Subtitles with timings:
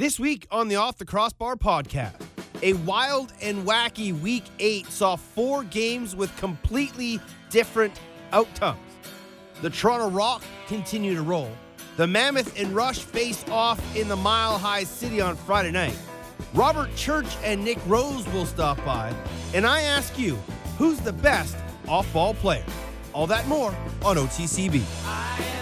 [0.00, 2.22] This week on the Off the Crossbar podcast,
[2.62, 8.00] a wild and wacky week eight saw four games with completely different
[8.32, 8.80] outcomes.
[9.60, 11.50] The Toronto Rock continue to roll.
[11.98, 15.98] The Mammoth and Rush face off in the Mile High City on Friday night.
[16.54, 19.14] Robert Church and Nick Rose will stop by.
[19.52, 20.36] And I ask you,
[20.78, 22.64] who's the best off ball player?
[23.12, 25.59] All that more on OTCB.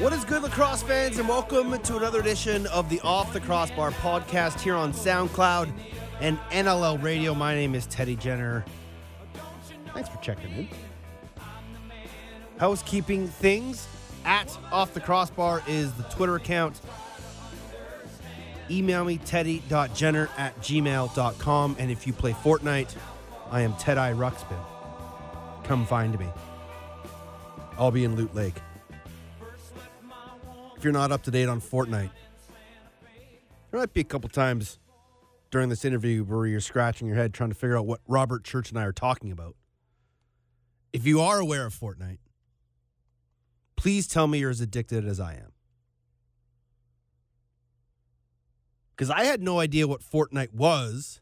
[0.00, 3.90] What is good, lacrosse fans, and welcome to another edition of the Off the Crossbar
[3.90, 5.72] podcast here on SoundCloud
[6.20, 7.34] and NLL Radio.
[7.34, 8.64] My name is Teddy Jenner.
[9.92, 10.68] Thanks for checking in.
[12.60, 13.88] Housekeeping things
[14.24, 16.80] at Off the Crossbar is the Twitter account.
[18.70, 21.76] Email me, teddy.jenner at gmail.com.
[21.76, 22.94] And if you play Fortnite,
[23.50, 24.64] I am Ted I Ruxpin.
[25.64, 26.28] Come find me.
[27.76, 28.54] I'll be in Loot Lake
[30.78, 32.10] if you're not up to date on Fortnite,
[33.70, 34.78] there might be a couple times
[35.50, 38.70] during this interview where you're scratching your head trying to figure out what Robert Church
[38.70, 39.56] and I are talking about.
[40.92, 42.18] If you are aware of Fortnite,
[43.74, 45.50] please tell me you're as addicted as I am.
[48.94, 51.20] Because I had no idea what Fortnite was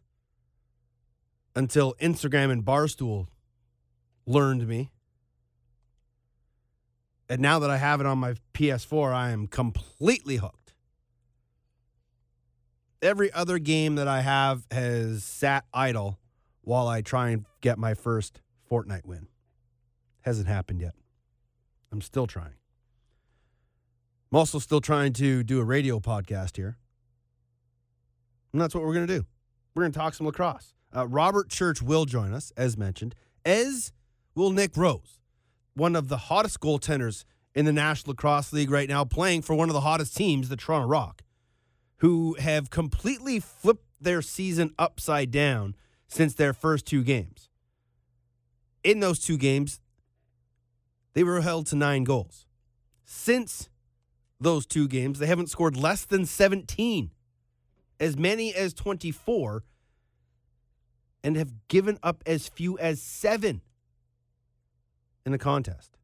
[1.55, 3.29] until Instagram and Barstool
[4.27, 4.91] learned me.
[7.29, 10.75] And now that I have it on my PS4, I am completely hooked.
[13.03, 16.19] Every other game that I have has sat idle
[16.63, 19.29] while I try and get my first Fortnite win.
[20.23, 20.95] Hasn't happened yet.
[21.93, 22.55] I'm still trying.
[24.33, 26.77] I'm also still trying to do a radio podcast here.
[28.53, 29.27] And that's what we're going to do.
[29.75, 30.75] We're going to talk some lacrosse.
[30.95, 33.93] Uh, Robert Church will join us, as mentioned, as
[34.35, 35.21] will Nick Rose
[35.77, 37.25] one of the hottest goaltenders
[37.55, 40.57] in the National Lacrosse League right now, playing for one of the hottest teams, the
[40.57, 41.23] Toronto Rock,
[41.99, 45.75] who have completely flipped their season upside down
[46.09, 47.51] since their first two games.
[48.83, 49.81] In those two games,
[51.13, 52.47] they were held to nine goals.
[53.05, 53.69] Since
[54.41, 57.11] those two games, they haven't scored less than 17,
[58.01, 59.65] as many as 24,
[61.23, 63.61] and have given up as few as seven
[65.27, 65.99] in the contest.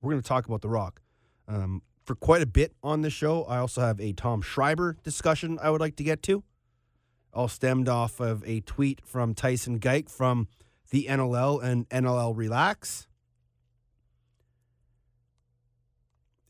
[0.00, 1.02] We're going to talk about The Rock
[1.46, 3.44] um, for quite a bit on this show.
[3.44, 6.42] I also have a Tom Schreiber discussion I would like to get to,
[7.32, 10.48] all stemmed off of a tweet from Tyson Geick from
[10.90, 13.06] the NLL and NLL Relax.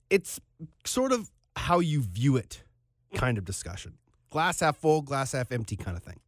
[0.09, 0.41] It's
[0.85, 2.63] sort of how you view it
[3.15, 3.95] kind of discussion.
[4.31, 6.21] Glass half full, glass half empty kind of thing.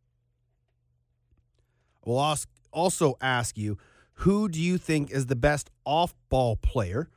[2.04, 2.36] We'll
[2.72, 3.76] also ask you
[4.22, 7.08] who do you think is the best off ball player?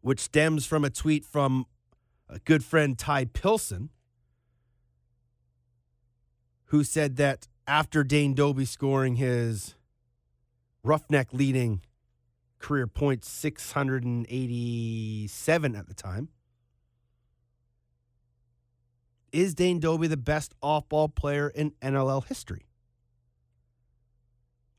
[0.00, 1.66] Which stems from a tweet from
[2.30, 3.90] a good friend Ty Pilson,
[6.66, 9.74] who said that after Dane Dobbie scoring his
[10.82, 11.82] roughneck leading
[12.58, 16.30] career point 687 at the time,
[19.30, 22.64] is Dane Dobbie the best off ball player in NLL history?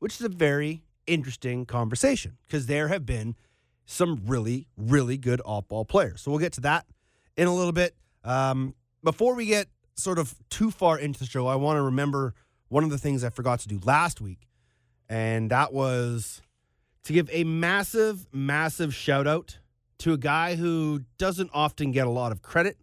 [0.00, 3.36] Which is a very interesting conversation because there have been
[3.84, 6.20] some really, really good off ball players.
[6.20, 6.86] So we'll get to that
[7.36, 7.94] in a little bit.
[8.24, 12.34] Um, before we get sort of too far into the show, I want to remember
[12.68, 14.48] one of the things I forgot to do last week,
[15.08, 16.42] and that was
[17.04, 19.58] to give a massive, massive shout out
[19.98, 22.76] to a guy who doesn't often get a lot of credit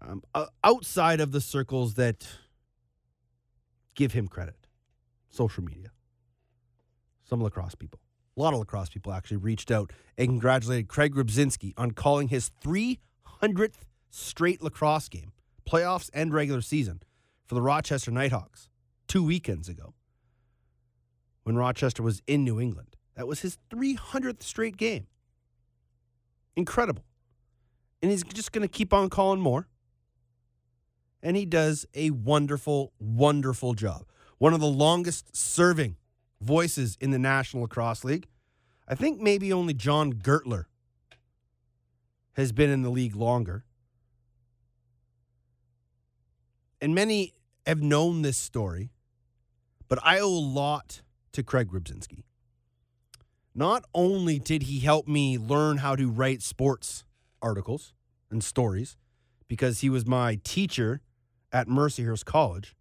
[0.00, 0.22] um,
[0.64, 2.26] outside of the circles that
[3.94, 4.56] give him credit
[5.28, 5.90] social media
[7.30, 8.00] some lacrosse people.
[8.36, 12.50] A lot of lacrosse people actually reached out and congratulated Craig Rybczynski on calling his
[12.62, 13.76] 300th
[14.10, 15.32] straight lacrosse game,
[15.68, 17.00] playoffs and regular season,
[17.46, 18.68] for the Rochester Knighthawks
[19.08, 19.94] two weekends ago
[21.44, 22.96] when Rochester was in New England.
[23.16, 25.06] That was his 300th straight game.
[26.56, 27.04] Incredible.
[28.02, 29.68] And he's just going to keep on calling more.
[31.22, 34.06] And he does a wonderful, wonderful job.
[34.38, 35.96] One of the longest serving
[36.40, 38.26] voices in the National Lacrosse League.
[38.88, 40.64] I think maybe only John Gertler
[42.34, 43.64] has been in the league longer.
[46.80, 47.34] And many
[47.66, 48.90] have known this story,
[49.88, 51.02] but I owe a lot
[51.32, 52.24] to Craig Rybczynski.
[53.54, 57.04] Not only did he help me learn how to write sports
[57.42, 57.92] articles
[58.30, 58.96] and stories,
[59.48, 61.00] because he was my teacher
[61.52, 62.76] at Mercyhurst College.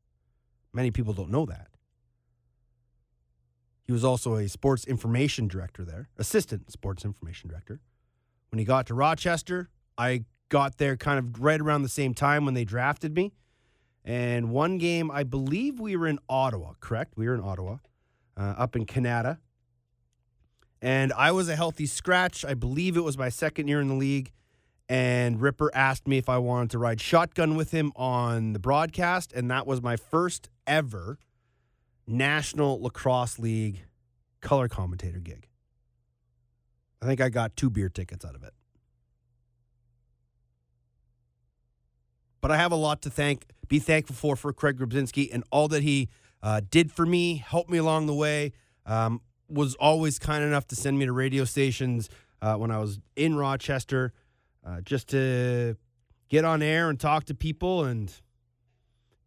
[0.71, 1.67] Many people don't know that.
[3.89, 7.79] He was also a sports information director there, assistant sports information director.
[8.51, 12.45] When he got to Rochester, I got there kind of right around the same time
[12.45, 13.33] when they drafted me.
[14.05, 17.13] And one game, I believe we were in Ottawa, correct?
[17.17, 17.77] We were in Ottawa,
[18.37, 19.39] uh, up in Canada.
[20.83, 22.45] And I was a healthy scratch.
[22.45, 24.31] I believe it was my second year in the league.
[24.87, 29.33] And Ripper asked me if I wanted to ride shotgun with him on the broadcast.
[29.33, 31.17] And that was my first ever
[32.09, 33.85] National Lacrosse League
[34.41, 35.47] color commentator gig.
[37.01, 38.53] I think I got two beer tickets out of it.
[42.41, 45.67] But I have a lot to thank, be thankful for for Craig Rybczynski and all
[45.69, 46.09] that he
[46.41, 48.53] uh, did for me, helped me along the way.
[48.85, 52.09] Um, was always kind enough to send me to radio stations
[52.41, 54.13] uh, when I was in Rochester,
[54.65, 55.75] uh, just to
[56.29, 58.13] get on air and talk to people and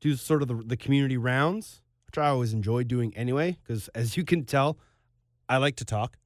[0.00, 1.81] do sort of the, the community rounds,
[2.12, 3.56] which I always enjoy doing anyway.
[3.62, 4.76] Because as you can tell,
[5.48, 6.18] I like to talk.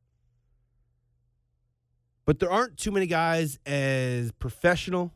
[2.24, 5.12] But there aren't too many guys as professional,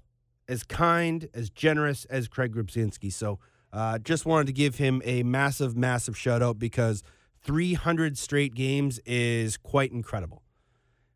[0.49, 3.12] as kind, as generous as Craig Rybczynski.
[3.12, 3.40] So
[3.72, 7.02] uh, just wanted to give him a massive, massive shout out because
[7.43, 10.44] 300 straight games is quite incredible.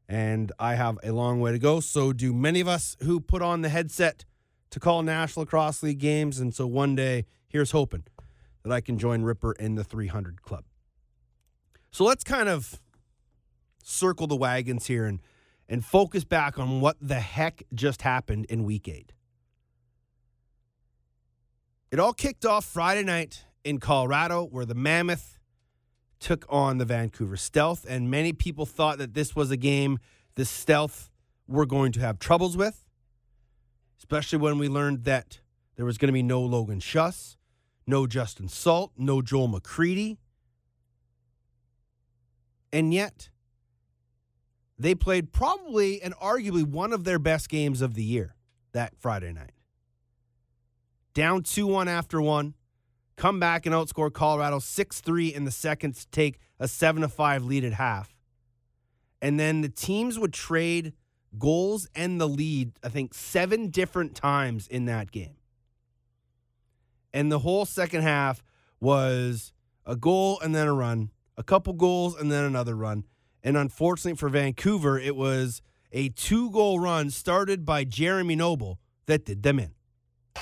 [0.08, 1.78] And I have a long way to go.
[1.78, 4.24] So do many of us who put on the headset
[4.70, 6.40] to call National Lacrosse League games.
[6.40, 8.02] And so one day, here's hoping
[8.64, 10.64] that I can join Ripper in the 300 club.
[11.90, 12.80] So let's kind of
[13.82, 15.20] circle the wagons here and
[15.68, 19.12] and focus back on what the heck just happened in week 8.
[21.90, 25.38] It all kicked off Friday night in Colorado where the Mammoth
[26.20, 29.98] took on the Vancouver Stealth and many people thought that this was a game
[30.34, 31.10] the Stealth
[31.46, 32.86] were going to have troubles with,
[33.98, 35.40] especially when we learned that
[35.76, 37.36] there was going to be no Logan Schuss,
[37.86, 40.18] no Justin Salt, no Joel McCready.
[42.72, 43.28] And yet,
[44.78, 48.34] they played probably and arguably one of their best games of the year
[48.72, 49.52] that Friday night.
[51.14, 52.54] Down 2 1 after one,
[53.16, 57.44] come back and outscore Colorado 6 3 in the second to take a 7 5
[57.44, 58.14] lead at half.
[59.22, 60.92] And then the teams would trade
[61.38, 65.36] goals and the lead, I think, seven different times in that game.
[67.14, 68.42] And the whole second half
[68.80, 69.52] was
[69.86, 73.04] a goal and then a run, a couple goals and then another run.
[73.44, 75.62] And unfortunately for Vancouver, it was
[75.92, 79.70] a two goal run started by Jeremy Noble that did them in.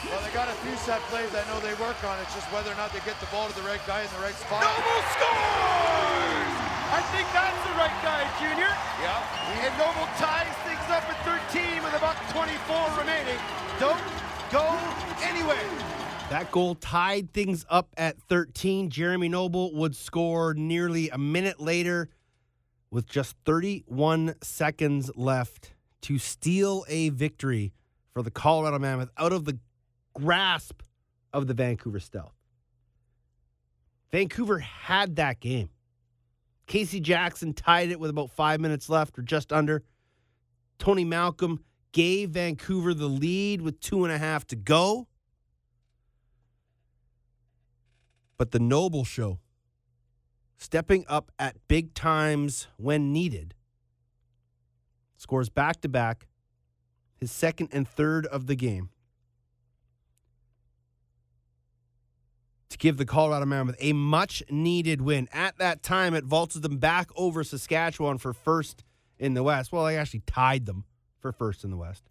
[0.03, 2.19] Well, they got a few set plays I know they work on.
[2.25, 4.25] It's just whether or not they get the ball to the right guy in the
[4.25, 4.65] right spot.
[4.65, 6.57] Noble scores!
[6.89, 8.73] I think that's the right guy, Junior.
[9.05, 9.61] Yeah.
[9.61, 11.21] And Noble ties things up at
[11.53, 13.37] 13 with about 24 remaining.
[13.77, 14.01] Don't
[14.49, 14.65] go
[15.21, 16.01] anywhere.
[16.33, 18.89] That goal tied things up at 13.
[18.89, 22.09] Jeremy Noble would score nearly a minute later
[22.91, 27.75] with just 31 seconds left to steal a victory
[28.15, 29.59] for the Colorado Mammoth out of the
[30.15, 30.81] grasp
[31.35, 32.33] of the Vancouver Stealth.
[34.11, 35.69] Vancouver had that game.
[36.67, 39.83] Casey Jackson tied it with about five minutes left or just under.
[40.79, 41.63] Tony Malcolm
[41.93, 45.09] gave Vancouver the lead with two and a half to go.
[48.43, 49.39] But the Noble Show,
[50.57, 53.55] stepping up at big times when needed,
[55.17, 56.27] scores back to back,
[57.21, 58.91] his second and third of the game.
[62.71, 65.29] To give the Colorado Mammoth a much needed win.
[65.33, 68.83] At that time, it vaulted them back over Saskatchewan for first
[69.21, 69.71] in the West.
[69.71, 70.85] Well, they actually tied them
[71.21, 72.11] for first in the West.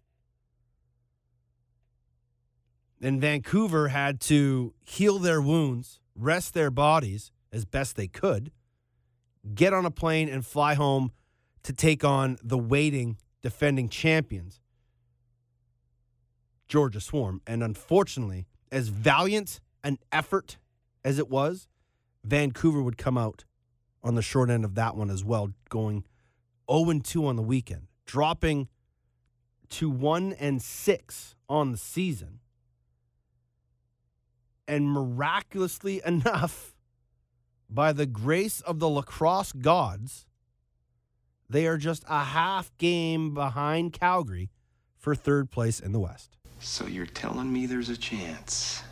[3.00, 8.50] Then Vancouver had to heal their wounds, rest their bodies as best they could,
[9.54, 11.12] get on a plane and fly home
[11.62, 14.60] to take on the waiting defending champions,
[16.68, 17.40] Georgia Swarm.
[17.46, 20.58] And unfortunately, as valiant an effort
[21.04, 21.68] as it was,
[22.24, 23.44] Vancouver would come out
[24.02, 26.04] on the short end of that one as well, going
[26.70, 28.68] 0 2 on the weekend, dropping
[29.68, 32.40] to 1 and 6 on the season.
[34.72, 36.74] And miraculously enough,
[37.68, 40.24] by the grace of the lacrosse gods,
[41.46, 44.50] they are just a half game behind Calgary
[44.96, 46.38] for third place in the West.
[46.58, 48.82] So you're telling me there's a chance?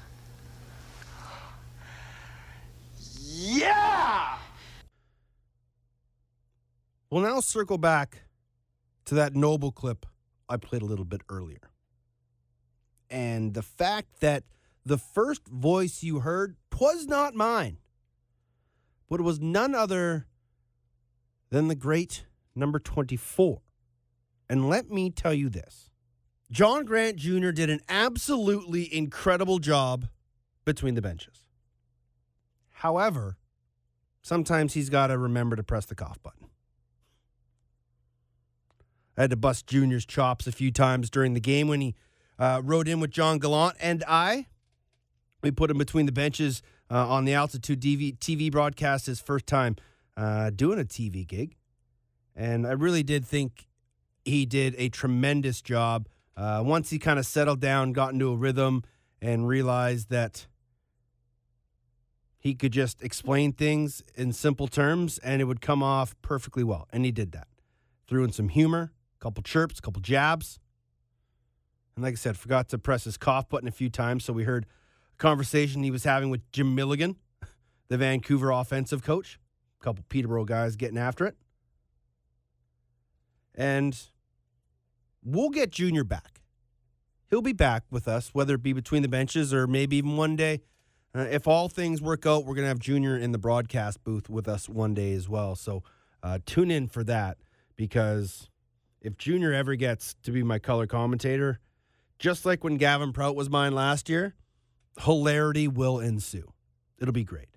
[3.17, 4.37] Yeah!
[7.09, 8.25] We'll now circle back
[9.07, 10.05] to that noble clip
[10.47, 11.71] I played a little bit earlier.
[13.09, 14.45] And the fact that
[14.85, 17.77] the first voice you heard was not mine,
[19.09, 20.27] but it was none other
[21.51, 23.61] than the great number 24.
[24.49, 25.91] And let me tell you this
[26.51, 27.51] John Grant Jr.
[27.51, 30.09] did an absolutely incredible job
[30.65, 31.45] between the benches.
[32.71, 33.37] However,
[34.23, 36.49] sometimes he's got to remember to press the cough button.
[39.17, 41.95] I had to bust Junior's chops a few times during the game when he
[42.39, 44.47] uh, rode in with John Gallant and I.
[45.43, 49.47] We put him between the benches uh, on the Altitude TV, TV broadcast his first
[49.47, 49.77] time
[50.17, 51.57] uh, doing a TV gig.
[52.37, 53.67] And I really did think
[54.25, 56.09] he did a tremendous job.
[56.37, 58.83] Uh, once he kind of settled down, got into a rhythm,
[59.21, 60.47] and realized that
[62.39, 66.89] he could just explain things in simple terms and it would come off perfectly well.
[66.91, 67.49] And he did that.
[68.09, 70.59] Threw in some humor, a couple chirps, a couple jabs.
[71.95, 74.25] And like I said, forgot to press his cough button a few times.
[74.25, 74.65] So we heard
[75.21, 77.17] conversation he was having with Jim Milligan,
[77.89, 79.39] the Vancouver offensive coach.
[79.81, 81.37] A couple Peterborough guys getting after it.
[83.55, 83.97] And
[85.25, 86.41] we'll get Junior back.
[87.29, 90.35] He'll be back with us, whether it be between the benches or maybe even one
[90.35, 90.63] day.
[91.15, 94.29] Uh, if all things work out, we're going to have Junior in the broadcast booth
[94.29, 95.55] with us one day as well.
[95.55, 95.83] So
[96.23, 97.39] uh, tune in for that
[97.77, 98.49] because
[99.01, 101.61] if Junior ever gets to be my color commentator,
[102.19, 104.35] just like when Gavin Prout was mine last year,
[105.01, 106.53] hilarity will ensue.
[106.99, 107.49] It'll be great.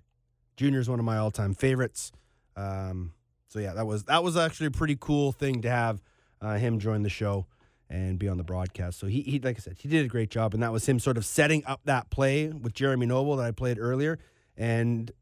[0.56, 2.12] Junior's one of my all-time favorites.
[2.56, 3.12] Um,
[3.48, 6.02] so yeah, that was that was actually a pretty cool thing to have
[6.40, 7.46] uh, him join the show
[7.90, 8.98] and be on the broadcast.
[8.98, 10.98] So he, he, like I said, he did a great job, and that was him
[10.98, 14.18] sort of setting up that play with Jeremy Noble that I played earlier,
[14.56, 15.12] and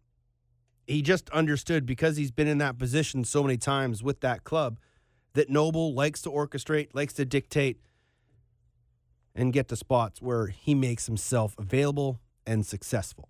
[0.86, 4.78] he just understood because he's been in that position so many times with that club
[5.34, 7.80] that Noble likes to orchestrate, likes to dictate,
[9.34, 13.28] and get to spots where he makes himself available and successful.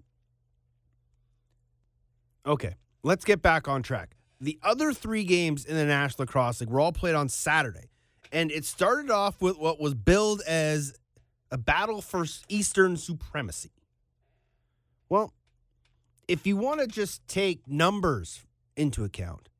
[2.44, 4.16] Okay, let's get back on track.
[4.40, 7.90] The other three games in the National Lacrosse League were all played on Saturday.
[8.32, 10.94] And it started off with what was billed as
[11.50, 13.70] a battle for Eastern supremacy.
[15.08, 15.34] Well,
[16.26, 19.50] if you want to just take numbers into account,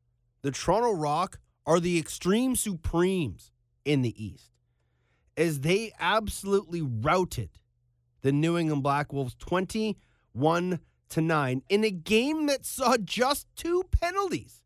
[0.41, 3.53] the Toronto Rock are the extreme supremes
[3.85, 4.52] in the East,
[5.37, 7.51] as they absolutely routed
[8.23, 13.85] the New England Black Wolves 21 to 9 in a game that saw just two
[13.91, 14.63] penalties.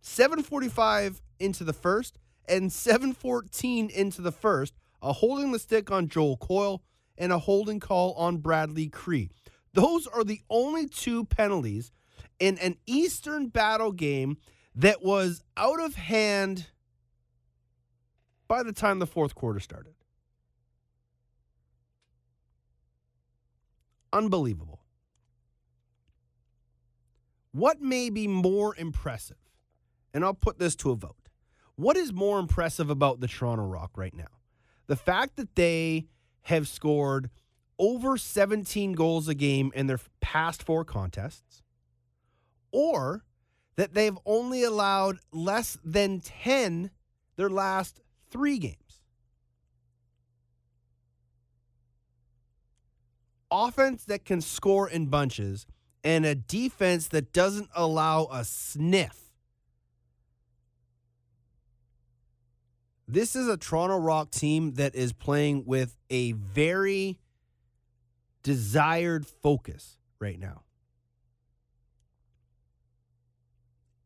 [0.00, 6.36] 745 into the first and 714 into the first, a holding the stick on Joel
[6.36, 6.82] Coyle
[7.18, 9.30] and a holding call on Bradley Kri.
[9.72, 11.90] Those are the only two penalties
[12.38, 14.38] in an Eastern battle game
[14.74, 16.68] that was out of hand
[18.48, 19.94] by the time the fourth quarter started.
[24.12, 24.80] Unbelievable.
[27.52, 29.36] What may be more impressive?
[30.12, 31.28] And I'll put this to a vote.
[31.74, 34.28] What is more impressive about the Toronto Rock right now?
[34.86, 36.06] The fact that they
[36.42, 37.30] have scored
[37.78, 41.62] over 17 goals a game in their past four contests,
[42.72, 43.24] or
[43.76, 46.90] that they've only allowed less than 10
[47.36, 48.76] their last three games.
[53.50, 55.66] Offense that can score in bunches
[56.02, 59.26] and a defense that doesn't allow a sniff
[63.08, 67.18] this is a Toronto Rock team that is playing with a very
[68.42, 70.62] desired focus right now.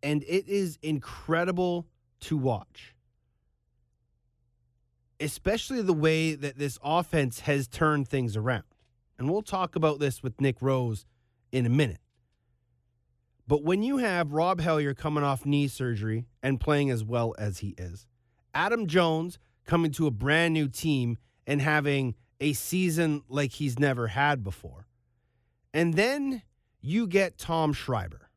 [0.03, 1.87] And it is incredible
[2.21, 2.95] to watch.
[5.21, 8.65] Especially the way that this offense has turned things around.
[9.19, 11.05] And we'll talk about this with Nick Rose
[11.53, 12.01] in a minute.
[13.47, 17.59] But when you have Rob Hellyer coming off knee surgery and playing as well as
[17.59, 18.07] he is,
[18.55, 24.07] Adam Jones coming to a brand new team and having a season like he's never
[24.07, 24.87] had before.
[25.75, 26.43] And then
[26.81, 28.31] you get Tom Schreiber.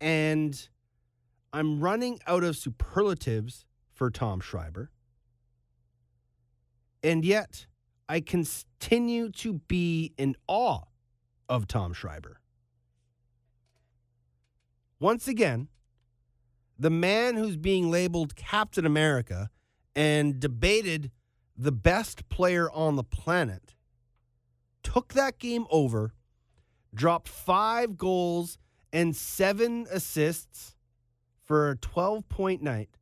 [0.00, 0.68] And
[1.52, 3.64] I'm running out of superlatives
[3.98, 4.90] for Tom Schreiber.
[7.02, 7.66] And yet,
[8.08, 10.84] I continue to be in awe
[11.48, 12.40] of Tom Schreiber.
[15.00, 15.68] Once again,
[16.78, 19.50] the man who's being labeled Captain America
[19.96, 21.10] and debated
[21.56, 23.74] the best player on the planet
[24.84, 26.14] took that game over,
[26.94, 28.58] dropped five goals
[28.92, 30.76] and seven assists
[31.44, 32.97] for a 12 point night.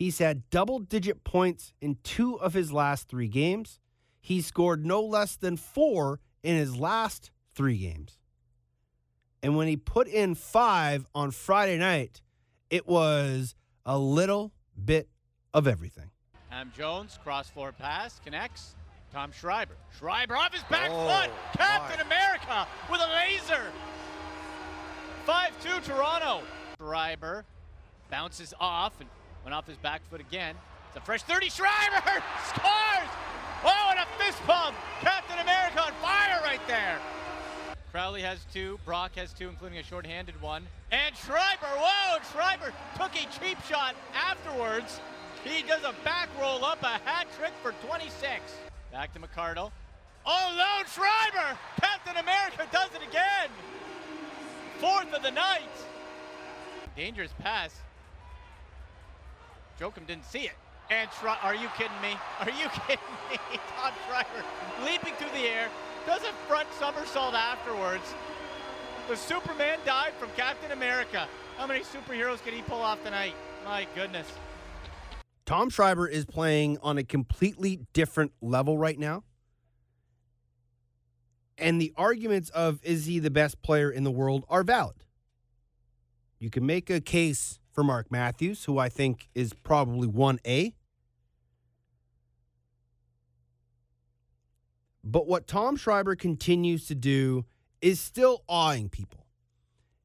[0.00, 3.78] He's had double digit points in two of his last three games.
[4.22, 8.18] He scored no less than four in his last three games.
[9.42, 12.22] And when he put in five on Friday night,
[12.70, 13.54] it was
[13.84, 14.52] a little
[14.82, 15.06] bit
[15.52, 16.10] of everything.
[16.48, 18.74] Ham Jones, cross floor pass, connects.
[19.12, 19.74] Tom Schreiber.
[19.98, 21.30] Schreiber off his back Oh, foot.
[21.58, 22.04] Captain my.
[22.06, 23.70] America with a laser.
[25.26, 26.40] 5 2 Toronto.
[26.78, 27.44] Schreiber
[28.10, 29.08] bounces off and
[29.44, 30.54] went off his back foot again.
[30.88, 31.48] It's a fresh 30.
[31.50, 32.02] Schreiber
[32.48, 33.10] scores!
[33.64, 34.76] Oh, and a fist pump.
[35.00, 36.98] Captain America on fire right there.
[37.92, 38.78] Crowley has two.
[38.84, 40.66] Brock has two, including a shorthanded one.
[40.92, 42.18] And Schreiber, whoa!
[42.32, 45.00] Schreiber took a cheap shot afterwards.
[45.44, 48.40] He does a back roll up, a hat trick for 26.
[48.92, 49.70] Back to McCardle.
[50.26, 51.58] Oh, no, Schreiber!
[51.80, 53.50] Captain America does it again!
[54.78, 55.68] Fourth of the night.
[56.96, 57.74] Dangerous pass.
[59.80, 60.56] Jokum didn't see it.
[60.90, 62.14] And Schre- are you kidding me?
[62.40, 63.38] Are you kidding me?
[63.76, 64.44] Tom Schreiber
[64.84, 65.68] leaping through the air,
[66.06, 68.02] does a front somersault afterwards.
[69.08, 71.28] The Superman dive from Captain America.
[71.56, 73.34] How many superheroes can he pull off tonight?
[73.64, 74.26] My goodness.
[75.46, 79.24] Tom Schreiber is playing on a completely different level right now.
[81.58, 85.04] And the arguments of is he the best player in the world are valid.
[86.38, 90.74] You can make a case for Mark Matthews, who I think is probably 1A.
[95.02, 97.44] But what Tom Schreiber continues to do
[97.80, 99.26] is still awing people.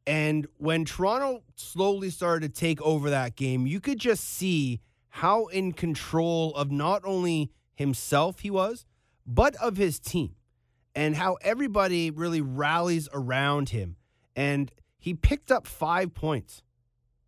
[0.08, 5.46] And when Toronto slowly started to take over that game, you could just see how
[5.48, 8.86] in control of not only himself he was,
[9.26, 10.36] but of his team,
[10.94, 13.96] and how everybody really rallies around him.
[14.36, 16.62] And he picked up five points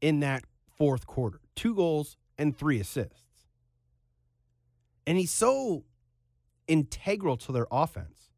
[0.02, 0.44] in that
[0.78, 3.22] fourth quarter two goals and three assists.
[5.06, 5.86] And he's so
[6.68, 8.30] integral to their offense,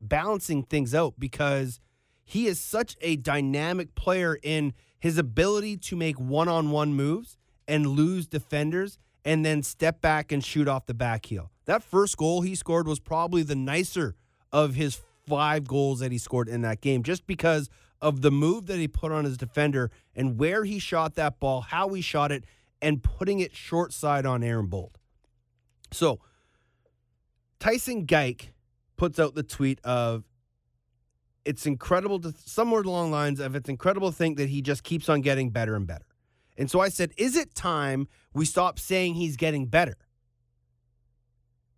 [0.00, 1.80] balancing things out because
[2.24, 7.38] he is such a dynamic player in his ability to make one on one moves
[7.66, 11.50] and lose defenders and then step back and shoot off the back heel.
[11.64, 14.14] That first goal he scored was probably the nicer
[14.52, 17.68] of his five goals that he scored in that game just because
[18.02, 21.60] of the move that he put on his defender and where he shot that ball,
[21.60, 22.44] how he shot it,
[22.80, 24.98] and putting it short side on Aaron Bold.
[25.92, 26.20] So,
[27.58, 28.48] Tyson Geick
[28.96, 30.24] puts out the tweet of
[31.44, 34.82] it's incredible to somewhere along the lines of it's incredible to think that he just
[34.82, 36.04] keeps on getting better and better.
[36.56, 39.96] And so I said, is it time we stop saying he's getting better?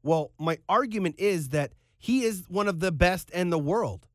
[0.02, 4.06] Well, my argument is that he is one of the best in the world.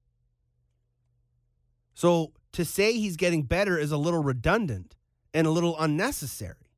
[1.98, 4.96] So to say he's getting better is a little redundant
[5.34, 6.70] and a little unnecessary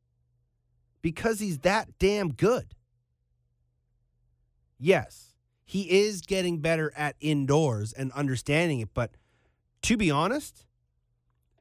[1.01, 2.73] because he's that damn good.
[4.79, 5.33] Yes,
[5.65, 9.11] he is getting better at indoors and understanding it, but
[9.81, 10.65] to be honest,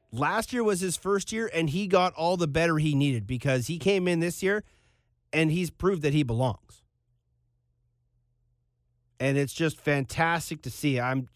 [0.09, 3.67] last year was his first year and he got all the better he needed because
[3.67, 4.63] he came in this year
[5.33, 6.81] and he's proved that he belongs.
[9.19, 10.97] And it's just fantastic to see.
[10.97, 11.27] I'm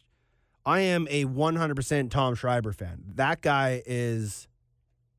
[0.65, 3.03] I am a 100% Tom Schreiber fan.
[3.15, 4.47] That guy is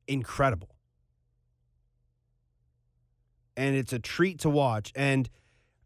[0.07, 0.69] incredible.
[3.55, 4.91] And it's a treat to watch.
[4.95, 5.29] And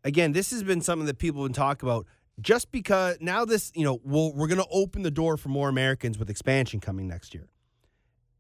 [0.04, 2.08] again, this has been something that people have been talking about
[2.40, 5.70] just because now this, you know, we'll, we're going to open the door for more
[5.70, 7.50] Americans with expansion coming next year.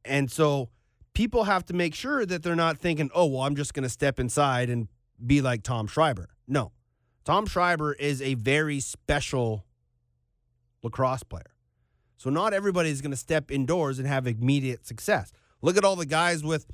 [0.05, 0.69] And so
[1.13, 3.89] people have to make sure that they're not thinking, oh, well, I'm just going to
[3.89, 4.87] step inside and
[5.23, 6.29] be like Tom Schreiber.
[6.47, 6.71] No.
[7.25, 9.65] Tom Schreiber is a very special
[10.83, 11.53] lacrosse player.
[12.17, 15.31] So not everybody is going to step indoors and have immediate success.
[15.61, 16.67] Look at all the guys with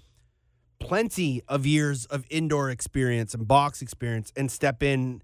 [0.80, 5.22] plenty of years of indoor experience and box experience and step in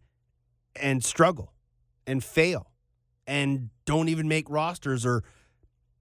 [0.76, 1.54] and struggle
[2.08, 2.72] and fail
[3.28, 5.24] and don't even make rosters or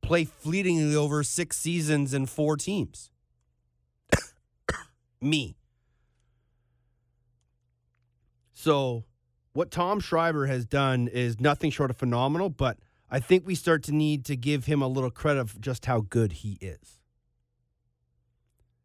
[0.03, 3.11] play fleetingly over six seasons and four teams.
[5.21, 5.57] Me.
[8.53, 9.05] So,
[9.53, 12.79] what Tom Schreiber has done is nothing short of phenomenal, but
[13.11, 16.03] I think we start to need to give him a little credit of just how
[16.03, 17.01] good he is.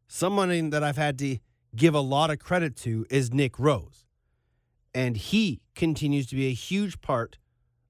[0.08, 1.38] Someone that I've had to
[1.76, 4.06] give a lot of credit to is Nick Rose.
[4.94, 7.38] And he continues to be a huge part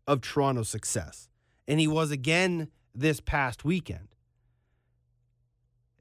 [0.07, 1.29] of Toronto's success.
[1.67, 4.09] And he was again this past weekend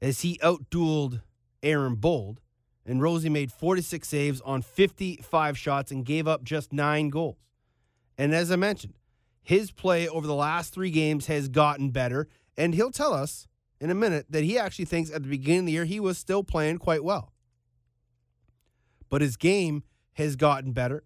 [0.01, 1.21] as he outdueled
[1.63, 2.41] Aaron Bold.
[2.85, 7.37] And Rosie made 46 saves on 55 shots and gave up just nine goals.
[8.17, 8.93] And as I mentioned,
[9.41, 12.27] his play over the last three games has gotten better.
[12.57, 13.47] And he'll tell us
[13.81, 16.17] in a minute that he actually thinks at the beginning of the year he was
[16.17, 17.33] still playing quite well.
[19.09, 21.03] But his game has gotten better.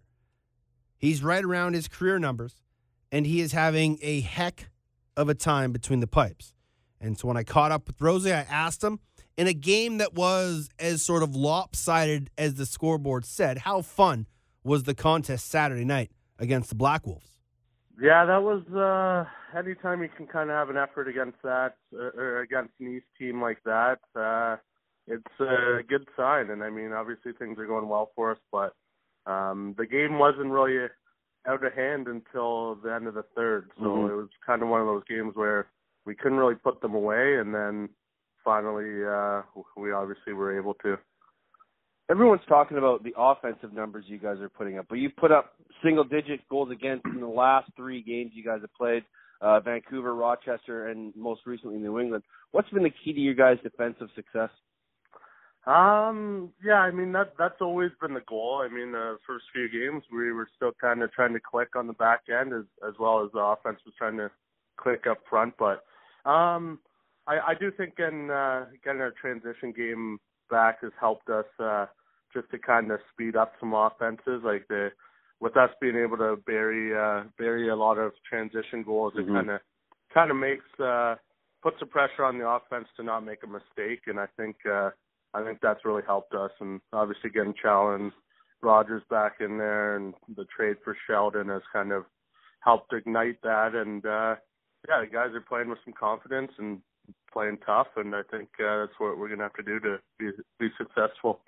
[0.97, 2.61] He's right around his career numbers,
[3.11, 4.69] and he is having a heck
[5.15, 6.53] of a time between the pipes.
[7.01, 8.99] And so when I caught up with Rosie, I asked him
[9.39, 14.27] in a game that was as sort of lopsided as the scoreboard said, how fun
[14.65, 17.39] was the contest Saturday night against the Black Wolves?
[18.01, 22.41] Yeah, that was uh anytime you can kind of have an effort against that or
[22.41, 24.57] against an East team like that, uh
[25.07, 28.73] it's a good sign and I mean obviously things are going well for us, but
[29.25, 30.85] um the game wasn't really
[31.47, 33.71] out of hand until the end of the third.
[33.77, 34.09] So Mhm.
[34.11, 35.67] it was kind of one of those games where
[36.03, 37.87] we couldn't really put them away and then
[38.49, 39.43] finally uh
[39.77, 40.97] we obviously were able to.
[42.09, 45.53] Everyone's talking about the offensive numbers you guys are putting up, but you've put up
[45.83, 49.03] single digit goals against in the last three games you guys have played
[49.41, 52.23] uh, Vancouver, Rochester, and most recently New England.
[52.51, 54.49] What's been the key to your guys' defensive success?
[55.67, 58.65] Um, yeah, I mean that that's always been the goal.
[58.65, 61.85] I mean, the first few games we were still kind of trying to click on
[61.85, 64.31] the back end as as well as the offense was trying to
[64.77, 65.53] click up front.
[65.59, 65.83] But
[66.27, 66.79] um,
[67.29, 70.17] I I do think getting uh, getting our transition game
[70.49, 71.85] back has helped us uh,
[72.33, 74.41] just to kind of speed up some offenses.
[74.43, 74.89] Like the
[75.39, 79.21] with us being able to bury uh, bury a lot of transition goals, Mhm.
[79.21, 79.59] it kind of
[80.13, 81.15] kind of makes uh,
[81.61, 84.01] puts the pressure on the offense to not make a mistake.
[84.07, 84.57] And I think.
[84.65, 84.89] Uh,
[85.31, 88.11] I think that's really helped us, and obviously getting Challen,
[88.63, 92.05] Rogers back in there, and the trade for Sheldon has kind of
[92.61, 93.75] helped ignite that.
[93.75, 94.37] And uh,
[94.87, 96.81] yeah, the guys are playing with some confidence and
[97.31, 99.97] playing tough, and I think uh, that's what we're going to have to do to
[100.17, 101.41] be be successful.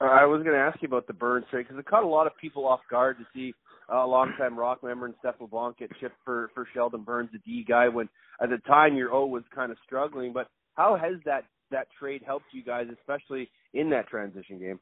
[0.00, 2.26] I was going to ask you about the Burns trade because it caught a lot
[2.26, 3.54] of people off guard to see
[3.92, 7.38] uh, a longtime Rock member and Steph LeBlanc get shipped for for Sheldon Burns, the
[7.38, 8.08] D guy, when
[8.42, 10.32] at the time your O was kind of struggling.
[10.32, 14.80] But how has that that trade helped you guys, especially in that transition game?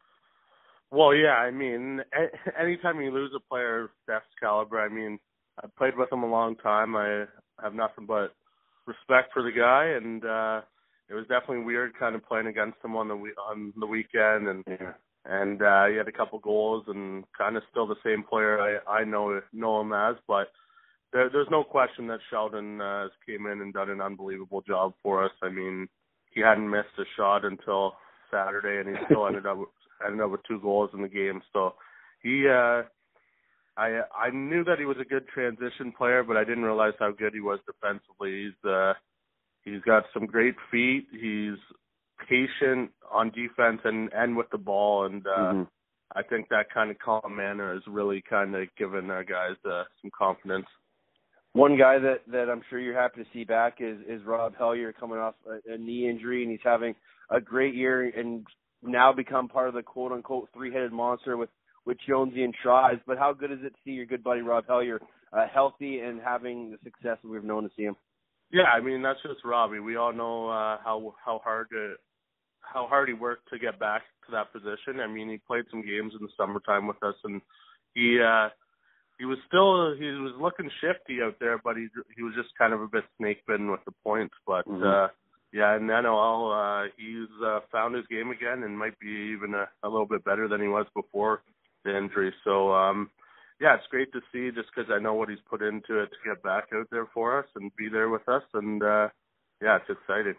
[0.90, 2.00] Well, yeah, I mean,
[2.60, 5.18] anytime you lose a player of Steph's caliber, I mean,
[5.62, 6.94] I've played with him a long time.
[6.94, 7.24] I
[7.62, 8.34] have nothing but
[8.86, 10.60] respect for the guy, and uh
[11.08, 14.48] it was definitely weird kind of playing against him on the we- on the weekend,
[14.48, 14.92] and Yeah.
[15.24, 19.00] and uh he had a couple goals, and kind of still the same player I
[19.00, 20.48] I know know him as, but
[21.12, 24.92] there, there's no question that Sheldon uh, has came in and done an unbelievable job
[25.02, 25.30] for us.
[25.42, 25.88] I mean,
[26.32, 27.94] he hadn't missed a shot until
[28.30, 29.58] Saturday, and he still ended up
[30.04, 31.40] ended up with two goals in the game.
[31.52, 31.74] So
[32.22, 32.82] he, uh,
[33.76, 37.10] I I knew that he was a good transition player, but I didn't realize how
[37.12, 38.44] good he was defensively.
[38.44, 38.94] He's uh,
[39.62, 41.06] he's got some great feet.
[41.12, 41.58] He's
[42.28, 45.68] patient on defense and and with the ball, and uh, Mhm.
[46.14, 49.84] I think that kind of calm manner has really kind of given our guys uh,
[50.00, 50.66] some confidence.
[51.52, 54.92] One guy that that I'm sure you're happy to see back is is Rob Hellyer
[54.92, 56.94] coming off a, a knee injury and he's having
[57.30, 58.46] a great year and
[58.82, 61.50] now become part of the quote unquote three headed monster with
[61.86, 62.98] with Jonesy and Tries.
[63.06, 65.00] But how good is it to see your good buddy Rob Hellyer
[65.32, 67.96] uh, healthy and having the success that we've known to see him?
[68.52, 69.80] Yeah, I mean that's just Robbie.
[69.80, 71.94] We all know uh, how how hard to
[72.60, 75.00] how hard he worked to get back to that position.
[75.00, 77.40] I mean, he played some games in the summertime with us, and
[77.94, 78.48] he uh,
[79.18, 82.72] he was still he was looking shifty out there, but he he was just kind
[82.72, 84.34] of a bit snake bitten with the points.
[84.46, 84.84] But Mhm.
[84.84, 85.08] uh,
[85.52, 89.68] yeah, in NOL, uh, he's uh, found his game again and might be even a,
[89.82, 91.42] a little bit better than he was before
[91.86, 92.32] the injury.
[92.44, 93.10] So um,
[93.60, 96.28] yeah, it's great to see just because I know what he's put into it to
[96.28, 99.08] get back out there for us and be there with us, and uh,
[99.62, 100.34] yeah, it's exciting.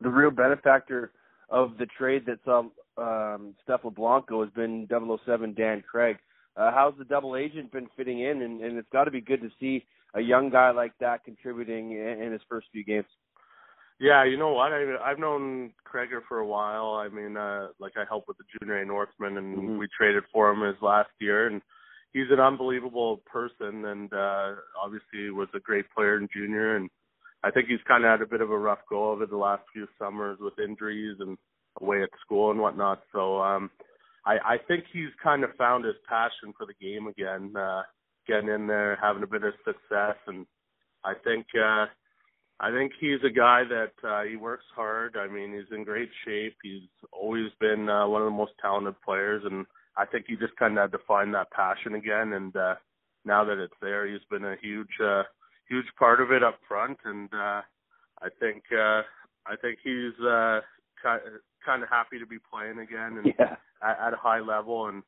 [0.00, 1.12] The real benefactor
[1.50, 2.62] of the trade that saw
[2.96, 6.16] um, Steph LeBlanco has been 007 Dan Craig.
[6.56, 8.42] Uh, how's the double agent been fitting in?
[8.42, 11.92] And, and it's got to be good to see a young guy like that contributing
[11.92, 13.06] in, in his first few games.
[14.00, 14.72] Yeah, you know what?
[14.72, 16.94] I I've known Kreger for a while.
[16.94, 19.78] I mean, uh like I helped with the junior A Northmen and Mhm.
[19.78, 21.60] we traded for him his last year and
[22.14, 26.88] he's an unbelievable person and uh obviously was a great player in junior and
[27.44, 29.36] I think he's kind of had a bit of a rough go of it the
[29.36, 31.36] last few summers with injuries and
[31.80, 33.02] away at school and whatnot.
[33.12, 33.70] So um
[34.24, 37.82] I I think he's kind of found his passion for the game again, uh
[38.26, 40.46] getting in there, having a bit of success and
[41.04, 41.86] I think uh
[42.62, 45.16] I think he's a guy that uh, he works hard.
[45.16, 46.56] I mean, he's in great shape.
[46.62, 49.64] He's always been uh, one of the most talented players, and
[49.96, 52.34] I think he just kind of had to find that passion again.
[52.34, 52.74] And uh,
[53.24, 55.22] now that it's there, he's been a huge, uh,
[55.70, 56.98] huge part of it up front.
[57.04, 57.62] And uh,
[58.22, 59.02] I think, uh,
[59.46, 60.60] I think he's uh,
[61.02, 63.56] kind of happy to be playing again and Yeah.
[63.82, 64.88] at, at a high level.
[64.88, 65.02] And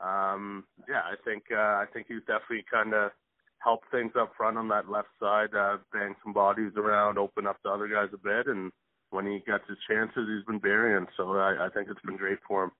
[0.00, 3.12] um, yeah, I think uh, I think he's definitely kind of
[3.58, 7.56] help things up front on that left side, uh, bang some bodies around, open up
[7.64, 8.70] the other guys a bit, and
[9.10, 11.06] when he gets his chances, he's been burying.
[11.16, 12.70] So I, I think it's been great for him.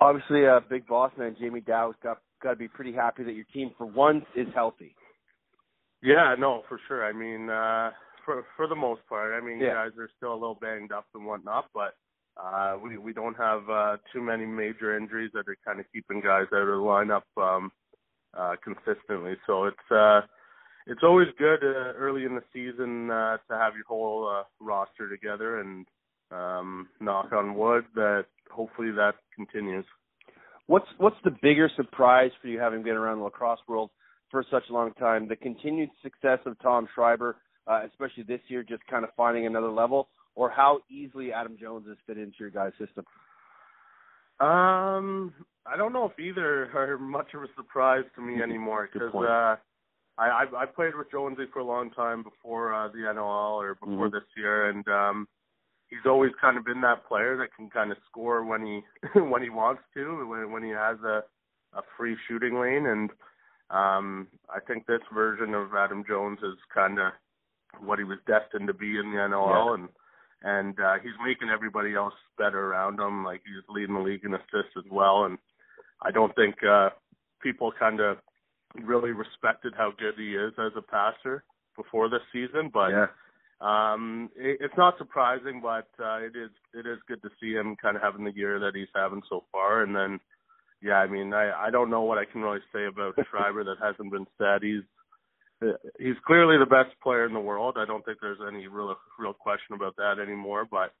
[0.00, 3.44] Obviously, uh, big boss man Jamie Dow's got got to be pretty happy that your
[3.52, 4.94] team, for once, is healthy.
[6.02, 7.04] Yeah, no, for sure.
[7.04, 7.90] I mean, uh,
[8.24, 9.74] for for the most part, I mean, Yeah.
[9.74, 11.94] guys are still a little banged up and whatnot, but
[12.36, 16.20] uh, we we don't have uh, too many major injuries that are kind of keeping
[16.20, 17.72] guys out of the lineup um,
[18.38, 19.34] uh, consistently.
[19.46, 20.20] So it's uh,
[20.86, 25.08] it's always good uh, early in the season uh, to have your whole uh, roster
[25.08, 25.86] together, and
[26.30, 29.84] um, knock on wood that hopefully that continues.
[30.66, 33.90] What's what's the bigger surprise for you having been around the lacrosse world
[34.30, 35.28] for such a long time?
[35.28, 39.70] The continued success of Tom Schreiber, uh, especially this year, just kind of finding another
[39.70, 43.04] level, or how easily Adam Jones has fit into your guys' system?
[44.40, 45.32] Um,
[45.66, 49.56] I don't know if either are much of a surprise to me anymore because uh,
[50.16, 53.74] I, I I played with Jonesy for a long time before uh, the NOL or
[53.74, 54.12] before Mhm.
[54.12, 55.28] this year, and um,
[55.88, 58.82] he's always kind of been that player that can kind of score when he
[59.20, 61.24] when he wants to, when when he has a
[61.74, 63.10] a free shooting lane, and
[63.70, 67.12] um, I think this version of Adam Jones is kind of
[67.84, 69.74] what he was destined to be in the NOL, Yeah.
[69.74, 69.88] and
[70.42, 73.24] and uh, he's making everybody else better around him.
[73.24, 75.38] Like he's leading the league in assists as well, and
[76.02, 76.90] I don't think uh,
[77.42, 78.18] people kind of
[78.84, 81.44] really respected how good he is as a passer
[81.76, 82.70] before this season.
[82.72, 83.06] But yeah.
[83.60, 87.76] um, it, it's not surprising, but uh, it is it is good to see him
[87.80, 89.82] kind of having the year that he's having so far.
[89.82, 90.20] And then,
[90.82, 93.78] yeah, I mean, I I don't know what I can really say about Schreiber that
[93.82, 94.62] hasn't been said.
[94.62, 94.84] He's
[95.98, 97.76] he's clearly the best player in the world.
[97.78, 100.66] I don't think there's any real real question about that anymore.
[100.70, 100.92] But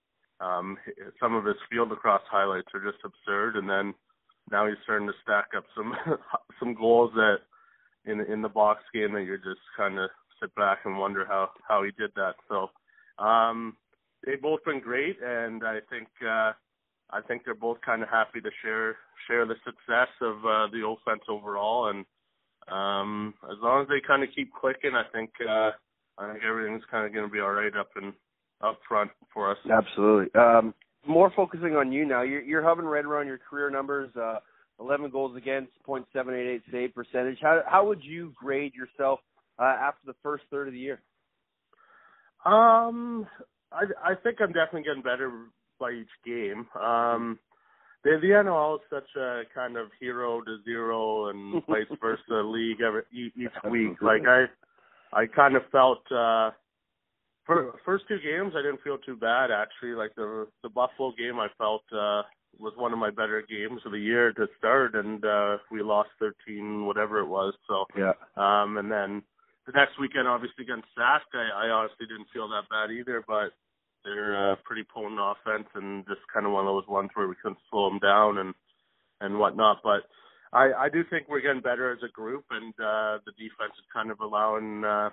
[0.44, 0.76] um,
[1.20, 3.56] some of his field lacrosse highlights are just absurd.
[3.56, 3.94] And then
[4.50, 5.94] now he's starting to stack up some
[6.58, 7.38] some goals that
[8.04, 11.50] in in the box game that you're just kind of sit back and wonder how
[11.66, 12.34] how he did that.
[12.48, 12.70] So
[13.22, 13.76] um,
[14.24, 16.52] they've both been great, and I think uh,
[17.10, 20.86] I think they're both kind of happy to share share the success of uh, the
[20.86, 21.88] offense overall.
[21.88, 22.04] And
[22.70, 25.70] um, as long as they kind of keep clicking, I think uh,
[26.18, 28.12] I think everything's kind of going to be all right up and
[28.60, 29.58] up front for us.
[29.70, 30.28] Absolutely.
[30.40, 30.74] Um,
[31.06, 32.22] more focusing on you now.
[32.22, 34.10] You're, you're hovering right around your career numbers.
[34.16, 34.38] Uh,
[34.80, 37.38] 11 goals against, .788 save percentage.
[37.40, 39.20] How how would you grade yourself
[39.58, 41.00] uh, after the first third of the year?
[42.44, 43.26] Um,
[43.72, 45.32] I I think I'm definitely getting better
[45.80, 46.66] by each game.
[46.80, 47.38] Um,
[48.04, 53.02] the NL is such a kind of hero to zero and vice versa league every
[53.12, 54.00] e- each week.
[54.00, 54.44] Like I
[55.12, 56.50] I kind of felt uh
[57.46, 59.92] for first two games I didn't feel too bad actually.
[59.92, 62.22] Like the the Buffalo game I felt uh
[62.58, 66.10] was one of my better games of the year to start and uh we lost
[66.18, 67.54] 13 whatever it was.
[67.66, 68.12] So Yeah.
[68.36, 69.22] um, and then
[69.66, 73.22] the next weekend, obviously against Sask, I, I honestly didn't feel that bad either.
[73.28, 73.52] But
[74.08, 77.34] they're uh, pretty potent offense, and just kind of one of those ones where we
[77.42, 78.54] couldn't slow them down and
[79.20, 79.78] and whatnot.
[79.82, 80.08] But
[80.52, 83.86] I, I do think we're getting better as a group, and uh, the defense is
[83.92, 84.84] kind of allowing.
[84.84, 85.10] Uh,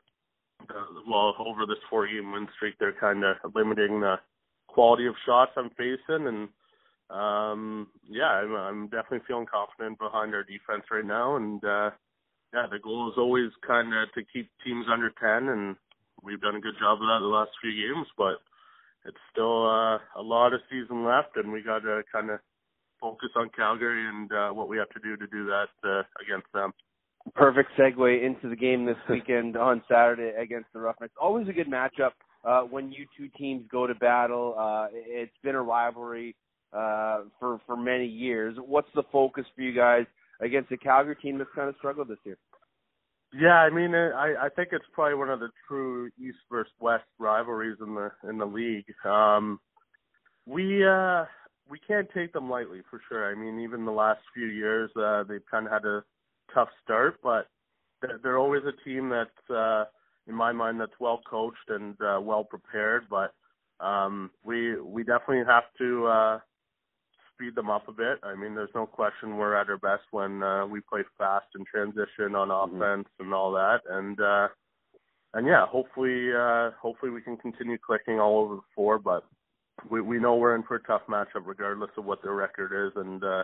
[0.68, 0.76] the,
[1.08, 4.16] well, over this four-game win streak, they're kind of limiting the
[4.68, 6.50] quality of shots I'm facing, and
[7.10, 11.64] um, yeah, I'm, I'm definitely feeling confident behind our defense right now, and.
[11.64, 11.90] uh
[12.56, 15.76] yeah, the goal is always kind of to keep teams under 10, and
[16.24, 18.40] we've done a good job of that the last few games, but
[19.06, 22.40] it's still uh, a lot of season left, and we got to kind of
[23.00, 26.52] focus on Calgary and uh, what we have to do to do that uh, against
[26.54, 26.74] them.
[27.34, 31.14] Perfect segue into the game this weekend on Saturday against the Roughnecks.
[31.20, 32.12] Always a good matchup
[32.44, 34.56] uh, when you two teams go to battle.
[34.58, 36.36] Uh, it's been a rivalry
[36.74, 38.56] uh, for for many years.
[38.60, 40.06] What's the focus for you guys
[40.42, 42.38] against a Calgary team that's kind of struggled this year?
[43.36, 46.72] Yeah, I mean, uh, I I think it's probably one of the true East versus
[46.80, 48.86] West rivalries in the in the league.
[49.06, 49.60] Um,
[50.46, 51.26] we uh
[51.70, 53.32] we can't take them lightly for sure.
[53.32, 56.04] I mean, even the last few years, uh, they've kind of had a
[56.54, 57.48] tough start, but
[58.02, 59.86] they're, they're always a team that's, uh,
[60.28, 63.06] in my mind, that's well coached and uh, well prepared.
[63.10, 63.34] But
[63.86, 66.40] um, we we definitely have to uh,
[67.36, 68.20] speed them up a bit.
[68.24, 71.66] I mean, there's no question we're at our best when uh, we play fast and
[71.68, 72.76] transition on Mhm.
[72.76, 73.82] offense and all that.
[73.90, 74.48] And uh,
[75.34, 78.98] and yeah, hopefully uh, hopefully we can continue clicking all over the floor.
[79.00, 79.24] But
[79.90, 82.94] we we know we're in for a tough matchup regardless of what their record is,
[82.96, 83.44] and uh,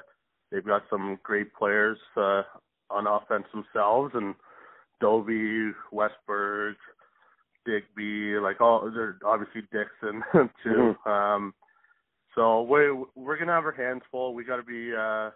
[0.51, 2.43] they've got some great players uh,
[2.89, 4.35] on offense themselves, and
[5.01, 6.75] Dovey, Wes Berg,
[7.65, 10.23] Digby, like all they're obviously Dickson
[10.63, 10.95] too.
[11.09, 11.53] Um,
[12.35, 14.33] so we we're gonna have our hands full.
[14.33, 15.31] We got to be uh,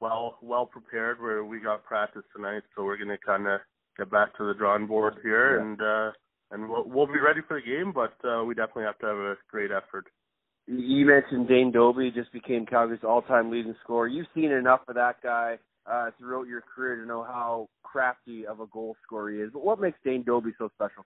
[0.00, 1.20] well well prepared.
[1.20, 3.60] Where we got practice tonight, so we're gonna kind of
[3.98, 5.62] get back to the drawing board here, Yeah.
[5.66, 6.10] and uh,
[6.50, 7.92] and we'll we'll be ready for the game.
[7.92, 10.06] But uh, we definitely have to have a great effort.
[10.66, 14.06] You mentioned Dane Dobbie just became Calgary's all-time leading scorer.
[14.06, 15.58] You've seen enough of that guy
[15.90, 19.50] uh, throughout your career to know how crafty of a goal scorer he is.
[19.52, 21.04] But what makes Dane Dobbie so special?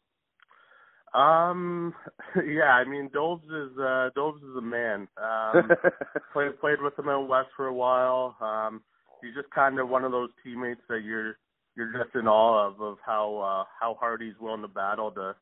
[1.14, 1.94] Um,
[2.46, 5.08] yeah, I mean, Dobes is uh, Dobes is a man.
[5.16, 5.70] Um,
[6.32, 8.36] played played with him out west for a while.
[8.40, 8.82] Um,
[9.22, 11.36] he's just kind of one of those teammates that you're
[11.76, 15.34] you're just in awe of of how uh, how hard he's willing to battle to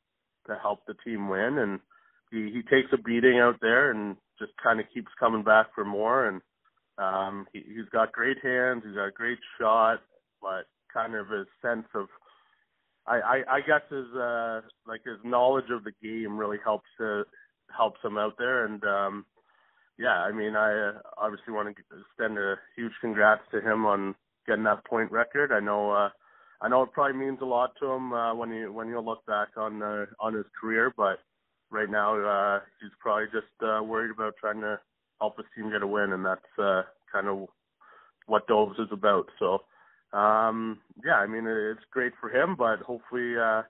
[0.47, 1.81] to help the team win, and
[2.31, 5.85] he he takes a beating out there and just kind of keeps coming back for
[5.85, 6.27] more.
[6.27, 6.41] And
[6.99, 10.01] um, he, he's got great hands, he's got a great shot,
[10.43, 12.09] but kind of his sense of
[13.07, 17.23] I, I, I guess his uh like his knowledge of the game really helps uh,
[17.77, 18.65] helps him out there.
[18.65, 19.27] And um
[19.99, 24.15] yeah I mean I uh, obviously want to extend a huge congrats to him on
[24.47, 25.53] getting that point record.
[25.53, 26.11] I know uh
[26.61, 29.25] I know it probably means a lot to him uh, when you when you look
[29.27, 31.19] back on uh, on his career but
[31.71, 34.79] right now uh he's probably just uh worried about trying to
[35.21, 37.49] help his team get a win and that's uh kind of
[38.27, 39.27] what Doves is about.
[39.39, 39.59] So
[40.13, 43.63] um, yeah, I mean it's great for him, but hopefully, uh,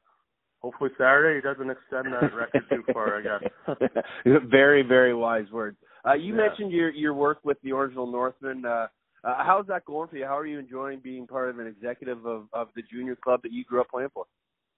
[0.61, 3.19] hopefully Saturday he doesn't extend that record too far.
[3.19, 4.05] I guess.
[4.51, 5.77] very, very wise words.
[6.07, 6.49] Uh, you Yeah.
[6.49, 8.65] mentioned your your work with the Orangeville Northmen.
[8.65, 8.89] Uh,
[9.25, 10.25] uh, how's that going for you?
[10.25, 13.53] How are you enjoying being part of an executive of of the junior club that
[13.53, 14.25] you grew up playing for?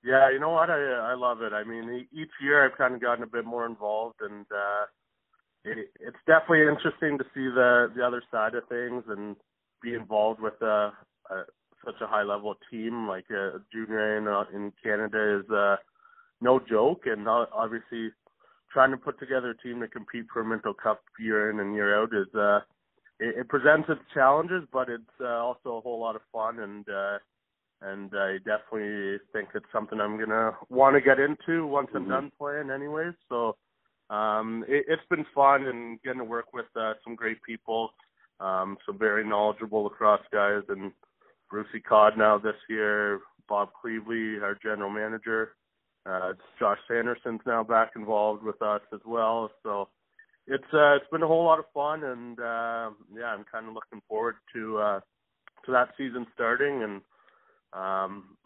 [0.04, 0.68] Yeah, you know what?
[0.68, 1.54] I I love it.
[1.54, 4.84] I mean, each year I've kind of gotten a bit more involved, and uh,
[5.64, 9.34] it, it's definitely interesting to see the the other side of things and
[9.80, 10.90] be involved with uh,
[11.30, 11.44] uh,
[11.84, 15.76] such a high level team like uh, junior in uh, in Canada is uh,
[16.40, 18.10] no joke, and uh, obviously
[18.72, 21.74] trying to put together a team to compete for a Minto Cup year in and
[21.74, 22.60] year out is uh,
[23.20, 26.88] it, it presents its challenges, but it's uh, also a whole lot of fun and.
[26.88, 27.18] uh
[27.82, 32.08] and I definitely think it's something I'm gonna want to get into once I'm Mhm.
[32.08, 33.12] done playing, anyways.
[33.28, 33.56] So
[34.08, 37.92] um, it, it's been fun and getting to work with uh, some great people,
[38.40, 40.92] um, some very knowledgeable lacrosse guys, and
[41.54, 45.52] Brucey Codd now this year, Bob Cleveley, our general manager,
[46.04, 49.50] uh, Josh Sanderson's now back involved with us as well.
[49.62, 49.88] So
[50.48, 53.74] it's uh, it's been a whole lot of fun, and uh, yeah, I'm kind of
[53.74, 55.00] looking forward to uh,
[55.66, 57.00] to that season starting and
[57.72, 58.36] um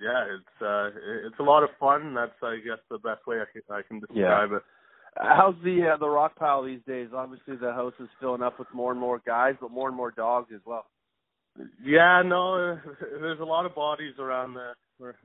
[0.00, 0.90] yeah it's uh
[1.26, 4.00] it's a lot of fun that's i guess the best way i can i can
[4.00, 4.62] describe it
[5.16, 7.08] How's the uh, the rock pile these days?
[7.12, 10.12] Obviously, the house is filling up with more and more guys, but more and more
[10.12, 10.84] dogs as well.
[11.84, 12.78] Yeah no
[13.20, 14.72] there's a lot of bodies around the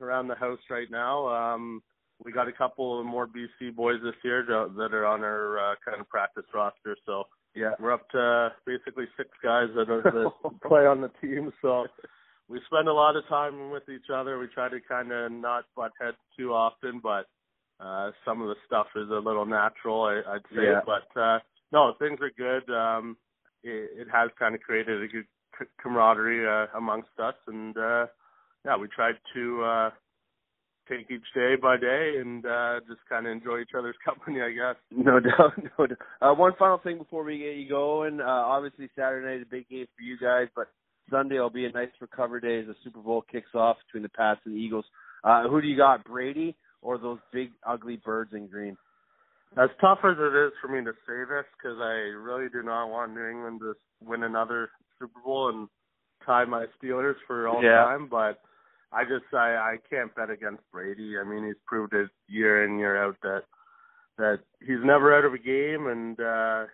[0.00, 1.82] around the house right now um
[2.24, 5.58] we got a couple of more bc boys this year that that are on our
[5.58, 7.72] uh, kind of practice roster so Yeah.
[7.80, 11.86] we're up to basically six guys that are that play on the team so
[12.48, 14.38] we spend a lot of time with each other.
[14.38, 17.24] We try to kind of not butt heads too often, but
[17.80, 20.64] uh some of the stuff is a little natural, I, I'd say.
[20.64, 20.80] Yeah.
[20.84, 21.38] But uh
[21.72, 22.70] no, things are good.
[22.72, 23.16] Um
[23.62, 25.24] it, it has kind of created a good
[25.58, 28.06] c- camaraderie uh, amongst us, and uh
[28.64, 29.90] yeah, we tried to uh
[30.88, 34.50] take each day by day and uh just kind of enjoy each other's company, I
[34.50, 34.76] guess.
[34.90, 35.98] No doubt, no doubt.
[36.20, 38.20] Uh, one final thing before we get you going.
[38.20, 40.68] Uh, obviously, Saturday night is a big game for you guys, but
[41.10, 44.08] Sunday will be a nice recover day as the Super Bowl kicks off between the
[44.08, 44.86] Pats and the Eagles.
[45.22, 48.76] Uh, who do you got, Brady or those big ugly birds in green?
[49.56, 52.88] As tough as it is for me to say this, because I really do not
[52.88, 55.68] want New England to win another Super Bowl and
[56.24, 57.84] tie my Steelers for all Yeah.
[57.84, 58.40] time, but
[58.92, 61.18] I just I I can't bet against Brady.
[61.18, 63.44] I mean, he's proved it year in year out that
[64.18, 66.66] that he's never out of a game, and uh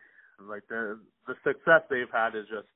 [0.43, 2.69] like the the success they've had is just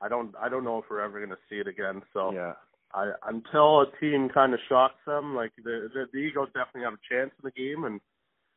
[0.00, 2.02] I don't I don't know if we're ever going to see it again.
[2.12, 2.54] So Yeah.
[2.94, 6.94] I until a team kind of shocks them, like the, the the Eagles definitely have
[6.94, 8.00] a chance in the game, and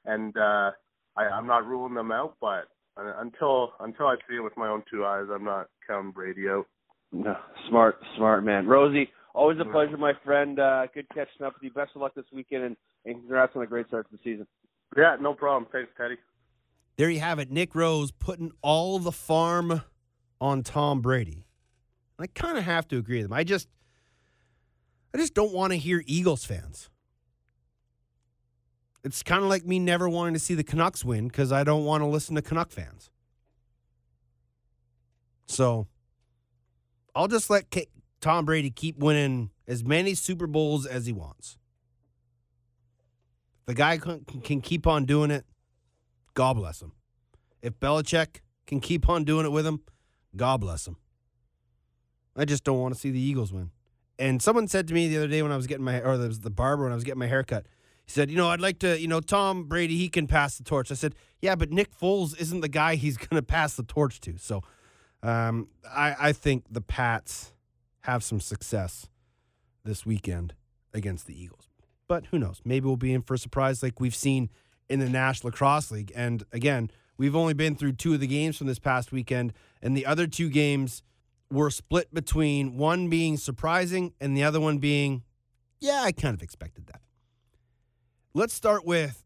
[0.05, 0.71] and uh,
[1.17, 4.83] I, I'm not ruling them out, but until until I see it with my own
[4.91, 6.65] two eyes, I'm not counting Brady out.
[7.11, 7.35] No,
[7.69, 8.67] smart, smart man.
[8.67, 10.59] Rosie, always a pleasure, my friend.
[10.59, 11.71] Uh, good catching up with you.
[11.71, 14.47] Best of luck this weekend, and, and congrats on a great start to the season.
[14.95, 15.69] Yeah, no problem.
[15.71, 16.15] Thanks, Teddy.
[16.97, 17.49] There you have it.
[17.49, 19.81] Nick Rose putting all the farm
[20.39, 21.45] on Tom Brady.
[22.17, 23.33] And I kind of have to agree with him.
[23.33, 23.67] I just
[25.13, 26.89] I just don't want to hear Eagles fans.
[29.03, 31.85] It's kind of like me never wanting to see the Canucks win because I don't
[31.85, 33.09] want to listen to Canuck fans.
[35.47, 35.87] So
[37.15, 37.87] I'll just let K-
[38.21, 41.57] Tom Brady keep winning as many Super Bowls as he wants.
[43.65, 45.45] The guy can, can keep on doing it.
[46.33, 46.93] God bless him.
[47.61, 49.81] If Belichick can keep on doing it with him,
[50.35, 50.97] God bless him.
[52.35, 53.71] I just don't want to see the Eagles win.
[54.17, 56.49] And someone said to me the other day when I was getting my, or the
[56.49, 57.65] barber when I was getting my haircut,
[58.05, 60.63] he said, you know, I'd like to, you know, Tom Brady, he can pass the
[60.63, 60.91] torch.
[60.91, 64.19] I said, yeah, but Nick Foles isn't the guy he's going to pass the torch
[64.21, 64.37] to.
[64.37, 64.61] So
[65.23, 67.53] um, I, I think the Pats
[68.01, 69.07] have some success
[69.83, 70.53] this weekend
[70.93, 71.69] against the Eagles.
[72.07, 72.61] But who knows?
[72.65, 74.49] Maybe we'll be in for a surprise like we've seen
[74.89, 76.11] in the National Lacrosse League.
[76.13, 79.95] And again, we've only been through two of the games from this past weekend, and
[79.95, 81.03] the other two games
[81.49, 85.23] were split between one being surprising and the other one being,
[85.79, 87.01] yeah, I kind of expected that.
[88.33, 89.25] Let's start with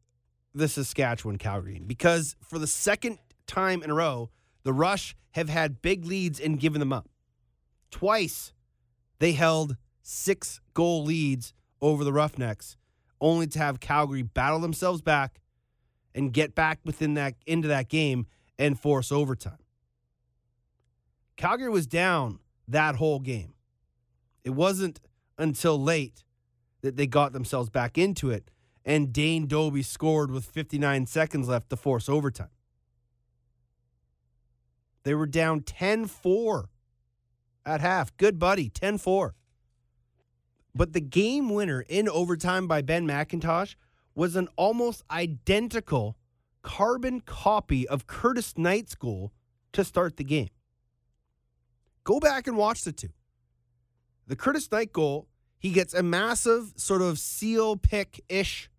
[0.56, 4.32] the Saskatchewan Calgary because for the second time in a row,
[4.64, 7.08] the Rush have had big leads and given them up.
[7.92, 8.52] Twice
[9.20, 11.54] they held six goal leads
[11.84, 12.78] over the Roughnecks,
[13.22, 15.40] only to have Calgary battle themselves back
[16.16, 18.26] and get back within that into that game
[18.58, 19.60] and force overtime.
[21.38, 23.54] Calgary was down that whole game.
[24.44, 25.00] It wasn't
[25.38, 26.24] until late
[26.82, 28.50] that they got themselves back into it,
[28.86, 32.50] and Dane Dobbie scored with 59 seconds left to force overtime.
[35.04, 36.70] They were down 10 4
[37.66, 38.16] at half.
[38.18, 39.36] Good buddy, 10 4.
[40.74, 43.76] But the game winner in overtime by Ben McIntosh
[44.14, 46.18] was an almost identical
[46.62, 49.32] carbon copy of Curtis Knight's goal
[49.74, 50.50] to start the game.
[52.04, 53.10] Go back and watch the two.
[54.28, 55.28] The Curtis Knight goal,
[55.58, 58.70] he gets a massive sort of seal pick ish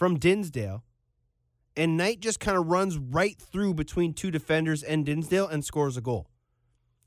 [0.00, 0.82] from Dinsdale.
[1.76, 5.98] And Knight just kind of runs right through between two defenders and Dinsdale and scores
[5.98, 6.26] a goal.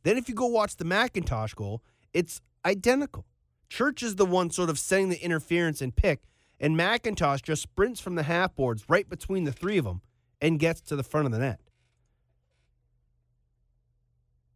[0.04, 1.82] Then, if you go watch the McIntosh goal,
[2.14, 3.26] it's identical.
[3.68, 6.22] Church is the one sort of setting the interference and pick,
[6.60, 10.04] and McIntosh just sprints from the half boards right between the three of them
[10.40, 11.62] and gets to the front of the net.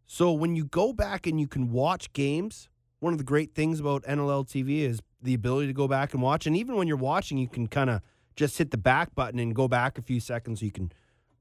[0.05, 2.69] So when you go back and you can watch games,
[2.99, 6.21] one of the great things about NLL TV is the ability to go back and
[6.21, 6.45] watch.
[6.45, 8.01] And even when you're watching, you can kind of
[8.37, 10.91] just hit the back button and go back a few seconds so you can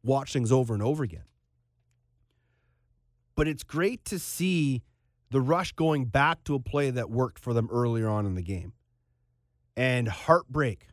[0.03, 1.25] watch things over and over again.
[3.37, 4.83] But it's great to see
[5.31, 8.43] the rush going back to a play that worked for them earlier on in the
[8.43, 8.73] game.
[9.77, 10.89] And heartbreak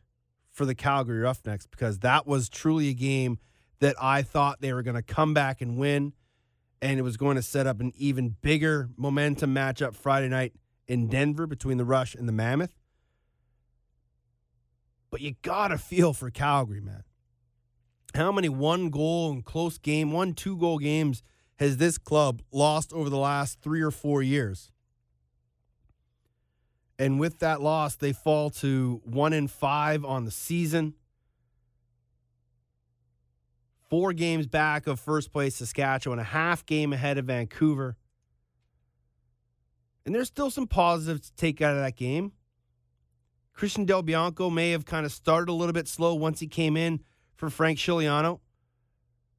[0.50, 3.38] for the Calgary Roughnecks because that was truly a game
[3.80, 6.12] that I thought they were going to come back and win
[6.82, 10.52] and it was going to set up an even bigger momentum matchup Friday night
[10.86, 12.74] in Denver between the Rush and the Mammoth.
[15.14, 17.04] But you got to feel for Calgary, man.
[18.16, 21.22] How many one goal and close game, one, two goal games
[21.60, 24.72] has this club lost over the last three or four years?
[26.98, 30.94] And with that loss, they fall to one in five on the season
[33.88, 37.96] four games back of first place Saskatchewan, and a half game ahead of Vancouver.
[40.04, 42.32] And there's still some positives to take out of that game.
[43.54, 46.76] Christian Del Bianco may have kind of started a little bit slow once he came
[46.76, 47.00] in
[47.36, 48.40] for Frank Scigliano,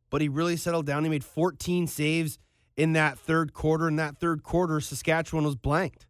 [0.09, 1.03] but he really settled down.
[1.03, 2.39] He made 14 saves
[2.77, 3.87] in that third quarter.
[3.87, 6.07] In that third quarter, Saskatchewan was blanked.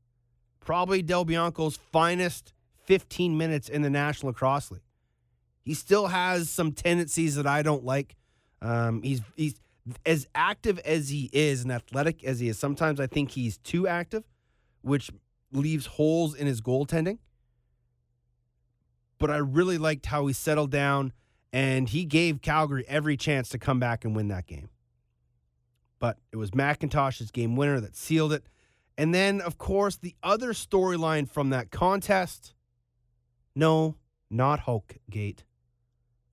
[0.59, 2.53] Probably Del Bianco's finest
[2.85, 4.81] 15 minutes in the National Lacrosse League.
[5.63, 8.15] He still has some tendencies that I don't like.
[8.61, 9.55] Um, he's he's
[10.05, 12.57] as active as he is and athletic as he is.
[12.57, 14.23] Sometimes I think he's too active,
[14.81, 15.09] which
[15.51, 17.17] leaves holes in his goaltending.
[19.17, 21.13] But I really liked how he settled down
[21.53, 24.69] and he gave Calgary every chance to come back and win that game.
[25.99, 28.43] But it was McIntosh's game winner that sealed it.
[28.97, 32.53] And then, of course, the other storyline from that contest
[33.55, 33.95] no,
[34.29, 35.45] not Hulk Gate,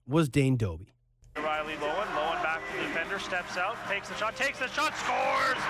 [0.08, 0.92] was Dane Dobbie.
[1.36, 4.92] Riley Loewen, Loewen back to the defender, steps out, takes the shot, takes the shot,
[4.96, 5.62] scores!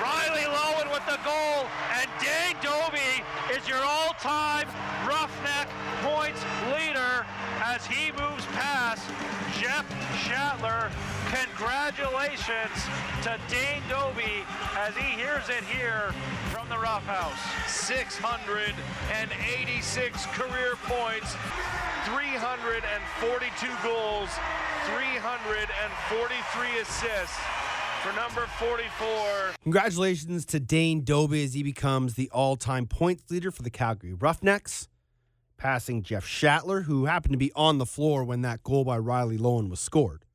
[0.00, 1.66] Riley Loewen with the goal,
[1.98, 4.68] and Dane Dobbie is your all-time
[5.04, 5.33] leader
[7.74, 9.02] as he moves past
[9.58, 9.82] Jeff
[10.22, 10.94] Shatler.
[11.26, 12.70] Congratulations
[13.24, 14.46] to Dane Dobbie
[14.78, 16.14] as he hears it here
[16.52, 17.40] from the Rough House.
[17.66, 21.34] 686 career points,
[22.06, 24.30] 342 goals,
[24.94, 27.36] 343 assists
[28.04, 29.54] for number 44.
[29.64, 34.12] Congratulations to Dane Dobbie as he becomes the all time points leader for the Calgary
[34.12, 34.86] Roughnecks,
[35.64, 39.38] passing Jeff Shatler, who happened to be on the floor when that goal by Riley
[39.38, 40.26] Loewen was scored.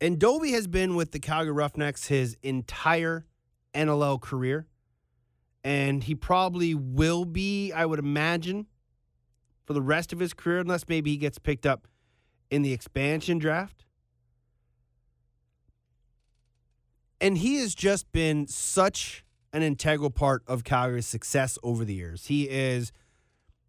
[0.00, 3.26] And Dobbie has been with the Calgary Roughnecks his entire
[3.74, 4.66] NLL career.
[5.62, 8.66] And he probably will be, I would imagine,
[9.66, 11.86] for the rest of his career, unless maybe he gets picked up
[12.50, 13.84] in the expansion draft.
[17.20, 22.26] And he has just been such an integral part of Calgary's success over the years.
[22.26, 22.92] He is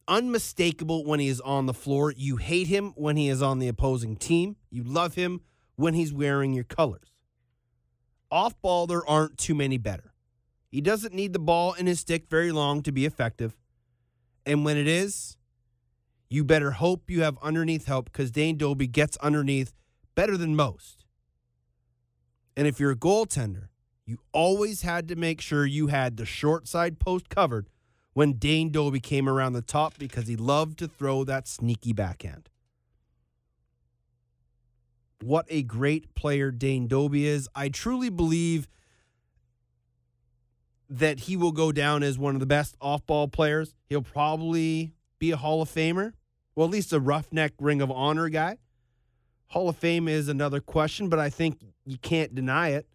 [0.07, 2.13] unmistakable when he is on the floor.
[2.15, 4.55] You hate him when he is on the opposing team.
[4.69, 5.41] You love him
[5.75, 7.13] when he's wearing your colors.
[8.31, 10.13] Off ball, there aren't too many better.
[10.69, 13.55] He doesn't need the ball in his stick very long to be effective.
[14.45, 15.37] And when it is,
[16.29, 19.73] you better hope you have underneath help because Dane Dobbie gets underneath
[20.15, 21.05] better than most.
[22.57, 23.67] And if you're a goaltender,
[24.07, 27.69] you always had to make sure you had the short side post covered
[28.13, 32.49] when Dane Dobbie came around the top because he loved to throw that sneaky backhand.
[35.21, 37.49] What a great player Dane Dobbie is.
[37.53, 38.69] I truly believe
[40.89, 43.75] that he will go down as one of the best off ball players.
[43.89, 46.13] He'll probably be a Hall of Famer,
[46.55, 48.57] well, at least a roughneck Ring of Honor guy.
[49.47, 52.87] Hall of Fame is another question, but I think you can't deny it.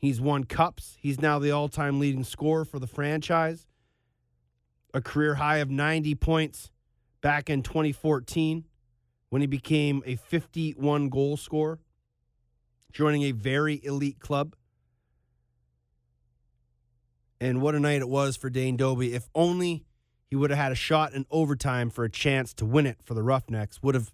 [0.00, 0.96] He's won cups.
[0.98, 3.66] He's now the all time leading scorer for the franchise.
[4.94, 6.70] A career high of 90 points
[7.20, 8.64] back in 2014
[9.28, 11.78] when he became a 51 goal scorer,
[12.92, 14.56] joining a very elite club.
[17.40, 19.14] And what a night it was for Dane Dobbie.
[19.14, 19.84] If only
[20.26, 23.14] he would have had a shot in overtime for a chance to win it for
[23.14, 24.12] the Roughnecks, would have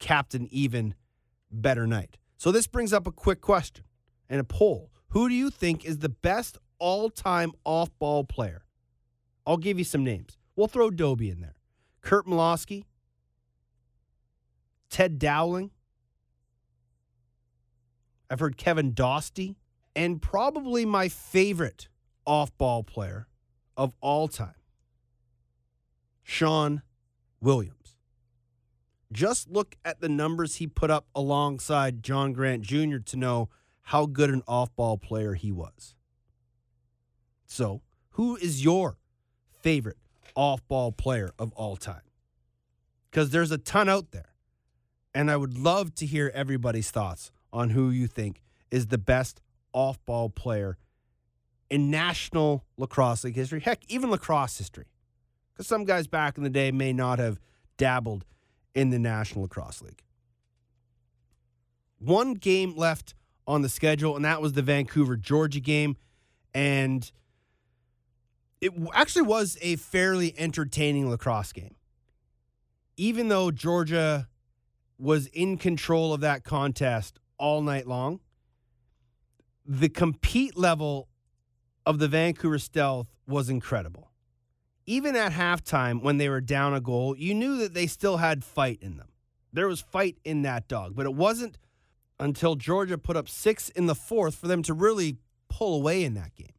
[0.00, 0.94] capped an even
[1.50, 2.18] better night.
[2.36, 3.84] So this brings up a quick question
[4.28, 4.90] and a poll.
[5.10, 8.64] Who do you think is the best all-time off-ball player?
[9.46, 10.38] I'll give you some names.
[10.56, 11.56] We'll throw Dobbie in there.
[12.00, 12.84] Kurt Milosky,
[14.88, 15.70] Ted Dowling.
[18.30, 19.56] I've heard Kevin Dosty,
[19.96, 21.88] and probably my favorite
[22.24, 23.26] off-ball player
[23.76, 24.54] of all time,
[26.22, 26.82] Sean
[27.40, 27.96] Williams.
[29.12, 32.98] Just look at the numbers he put up alongside John Grant Jr.
[32.98, 33.48] to know
[33.82, 35.94] how good an off ball player he was.
[37.46, 38.98] So, who is your
[39.50, 39.96] favorite
[40.36, 42.02] off ball player of all time?
[43.10, 44.34] Because there's a ton out there.
[45.12, 49.40] And I would love to hear everybody's thoughts on who you think is the best
[49.72, 50.78] off ball player
[51.68, 54.86] in National Lacrosse League history, heck, even lacrosse history.
[55.52, 57.40] Because some guys back in the day may not have
[57.76, 58.24] dabbled
[58.74, 60.02] in the National Lacrosse League.
[61.98, 63.14] One game left
[63.50, 65.96] on the schedule, and that was the Vancouver, Georgia game.
[66.54, 67.10] And
[68.60, 71.74] it actually was a fairly entertaining lacrosse game.
[72.96, 74.28] Even though Georgia
[74.98, 78.20] was in control of that contest all night long,
[79.66, 81.08] the compete level
[81.84, 84.10] of the Vancouver Stealth was incredible.
[84.86, 88.44] Even at halftime, when they were down a goal, you knew that they still had
[88.44, 89.08] fight in them.
[89.52, 91.58] There was fight in that dog, but it wasn't
[92.20, 95.16] until Georgia put up six in the fourth for them to really
[95.48, 96.54] pull away in that game.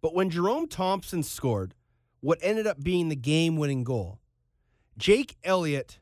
[0.00, 1.74] But when Jerome Thompson scored
[2.20, 4.18] what ended up being the game winning goal,
[4.96, 5.98] Jake Elliott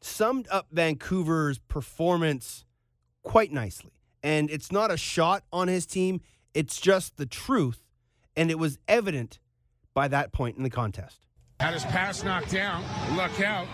[0.00, 2.64] summed up Vancouver's performance
[3.22, 3.92] quite nicely.
[4.22, 6.20] And it's not a shot on his team,
[6.52, 7.80] it's just the truth.
[8.36, 9.38] And it was evident
[9.94, 11.26] by that point in the contest.
[11.60, 12.82] Had his pass knocked down.
[13.16, 13.66] Look out.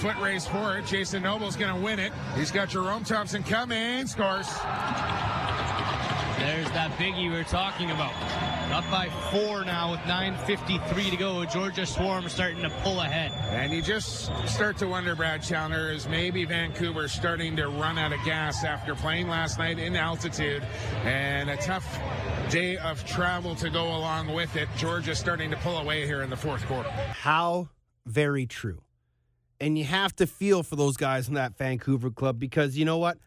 [0.00, 0.86] Foot race for it.
[0.86, 2.10] Jason Noble's going to win it.
[2.34, 4.06] He's got Jerome Thompson coming.
[4.06, 4.48] Scores.
[6.38, 8.14] There's that biggie we are talking about.
[8.72, 11.44] Up by four now with 9.53 to go.
[11.44, 13.30] Georgia Swarm starting to pull ahead.
[13.50, 18.14] And you just start to wonder, Brad Challoner, is maybe Vancouver starting to run out
[18.14, 20.62] of gas after playing last night in altitude
[21.04, 22.00] and a tough
[22.48, 24.70] day of travel to go along with it.
[24.78, 26.88] Georgia starting to pull away here in the fourth quarter.
[26.88, 27.68] How
[28.06, 28.80] very true.
[29.60, 32.98] And you have to feel for those guys in that Vancouver club because you know
[32.98, 33.18] what?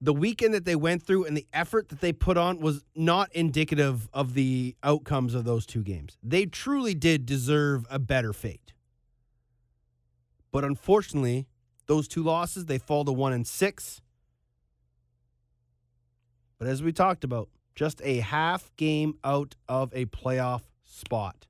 [0.00, 3.32] The weekend that they went through and the effort that they put on was not
[3.34, 6.16] indicative of the outcomes of those two games.
[6.22, 8.72] They truly did deserve a better fate.
[10.52, 11.46] But unfortunately,
[11.86, 14.00] those two losses, they fall to one and six.
[16.58, 21.46] But as we talked about, just a half game out of a playoff spot.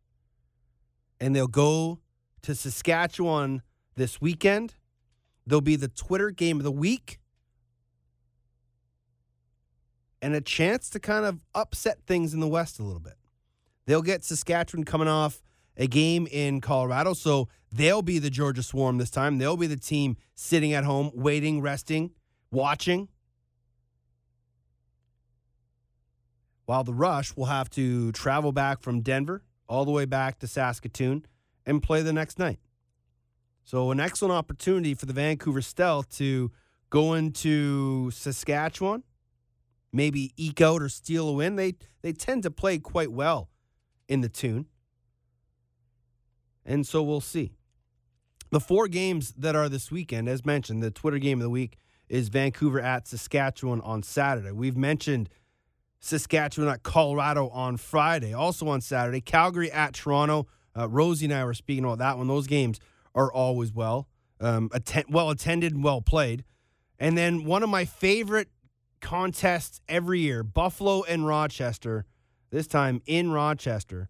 [1.21, 2.01] And they'll go
[2.43, 3.62] to Saskatchewan
[3.99, 4.74] this weekend.
[5.46, 7.20] There'll be the Twitter game of the week
[10.22, 13.14] and a chance to kind of upset things in the West a little bit.
[13.86, 15.42] They'll get Saskatchewan coming off
[15.76, 19.38] a game in Colorado, so they'll be the Georgia Swarm this time.
[19.38, 22.11] They'll be the team sitting at home, waiting, resting,
[22.51, 23.09] watching.
[26.66, 30.46] While the Rush will have to travel back from Denver all the way back to
[30.46, 31.24] Saskatoon
[31.64, 32.59] and play the next night.
[33.69, 36.51] So, an excellent opportunity for the Vancouver Stealth to
[36.89, 39.03] go into Saskatchewan,
[39.93, 41.57] maybe eke out or steal a win.
[41.57, 43.51] They they tend to play quite well
[44.09, 44.69] in the tune.
[46.64, 47.53] And so we'll see.
[48.51, 51.77] The four games that are this weekend, as mentioned, the Twitter game of the week
[52.09, 54.53] is Vancouver at Saskatchewan on Saturday.
[54.53, 55.29] We've mentioned
[56.01, 58.33] Saskatchewan at Colorado on Friday.
[58.33, 60.47] Also on Saturday, Calgary at Toronto.
[60.75, 62.29] Uh, Rosie and I were speaking about that one.
[62.29, 62.81] Those games
[63.15, 64.09] are always well,
[64.41, 64.71] um,
[65.09, 66.45] well attended and well played.
[66.99, 68.49] And then one of my favorite
[69.01, 72.05] contests every year Buffalo and Rochester,
[72.51, 74.09] this time in Rochester.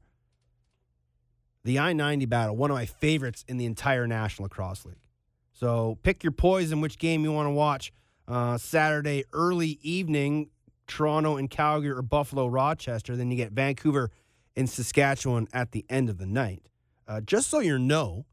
[1.64, 5.06] The I 90 battle, one of my favorites in the entire National Lacrosse League.
[5.52, 7.92] So pick your poison, which game you want to watch.
[8.26, 10.50] Uh, Saturday, early evening,
[10.86, 13.16] Toronto and Calgary or Buffalo, Rochester.
[13.16, 14.10] Then you get Vancouver
[14.56, 16.62] and Saskatchewan at the end of the night.
[17.06, 18.24] Uh, just so you know,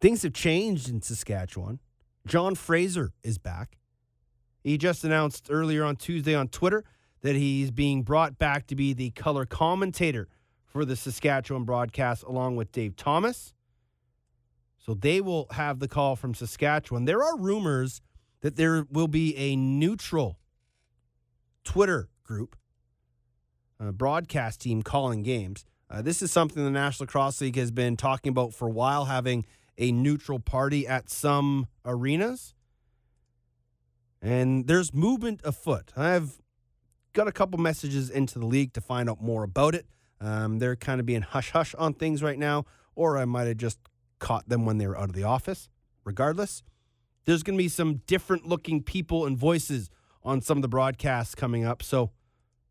[0.00, 1.80] things have changed in Saskatchewan.
[2.26, 3.78] John Fraser is back.
[4.62, 6.84] He just announced earlier on Tuesday on Twitter
[7.22, 10.28] that he's being brought back to be the color commentator
[10.64, 13.54] for the Saskatchewan broadcast along with Dave Thomas.
[14.78, 17.04] So they will have the call from Saskatchewan.
[17.04, 18.00] There are rumors
[18.42, 20.38] that there will be a neutral
[21.64, 22.56] Twitter group,
[23.80, 25.64] a broadcast team calling games.
[25.88, 29.06] Uh, this is something the National Lacrosse League has been talking about for a while,
[29.06, 29.44] having
[29.78, 32.54] a neutral party at some arenas.
[34.22, 35.92] And there's movement afoot.
[35.96, 36.40] I've
[37.12, 39.86] got a couple messages into the league to find out more about it.
[40.20, 42.64] Um, they're kind of being hush hush on things right now,
[42.94, 43.78] or I might have just
[44.18, 45.68] caught them when they were out of the office.
[46.04, 46.62] Regardless,
[47.24, 49.90] there's going to be some different looking people and voices
[50.22, 51.82] on some of the broadcasts coming up.
[51.82, 52.10] So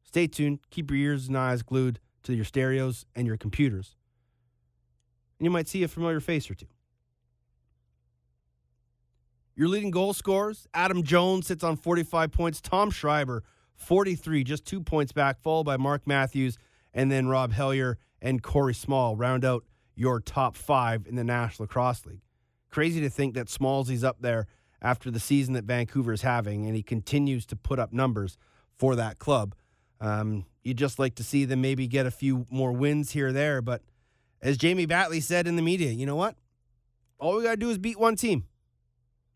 [0.03, 0.59] stay tuned.
[0.71, 3.95] Keep your ears and eyes glued to your stereos and your computers.
[5.39, 6.67] And you might see a familiar face or two.
[9.55, 12.59] Your leading goal scorers Adam Jones sits on 45 points.
[12.59, 13.43] Tom Schreiber,
[13.75, 16.57] 43, just two points back, followed by Mark Matthews
[16.93, 19.63] and then Rob Hellyer and Corey Small round out
[19.95, 22.21] your top five in the National Lacrosse League.
[22.69, 24.47] Crazy to think that Smallsy's up there
[24.81, 28.37] after the season that Vancouver is having, and he continues to put up numbers
[28.77, 29.55] for that club.
[30.01, 33.31] Um, you'd just like to see them maybe get a few more wins here or
[33.31, 33.81] there, but
[34.41, 36.35] as Jamie Batley said in the media, you know what?
[37.17, 38.45] All we got to do is beat one team.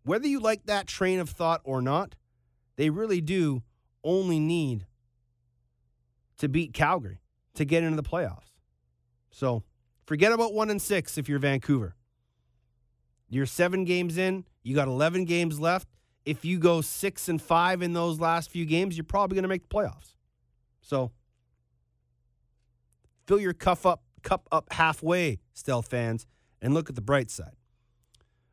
[0.04, 2.16] Whether you like that train of thought or not,
[2.76, 3.64] they really do
[4.04, 4.86] only need
[6.38, 7.22] to beat Calgary
[7.56, 8.52] to get into the playoffs.
[9.32, 9.64] So
[10.06, 11.96] forget about one and six if you're Vancouver.
[13.30, 15.88] You're seven games in, you got 11 games left.
[16.26, 19.50] If you go six and five in those last few games, you're probably going to
[19.50, 20.16] make the playoffs.
[20.82, 21.12] So
[23.28, 26.26] fill your cuff up, cup up halfway, Stealth fans,
[26.62, 27.56] and look at the bright side.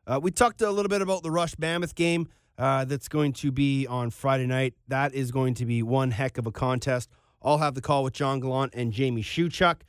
[0.07, 3.51] Uh, we talked a little bit about the Rush Mammoth game uh, that's going to
[3.51, 4.73] be on Friday night.
[4.87, 7.09] That is going to be one heck of a contest.
[7.41, 9.81] I'll have the call with John Gallant and Jamie Shuchuk.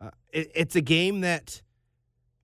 [0.00, 1.60] Uh, it, it's a game that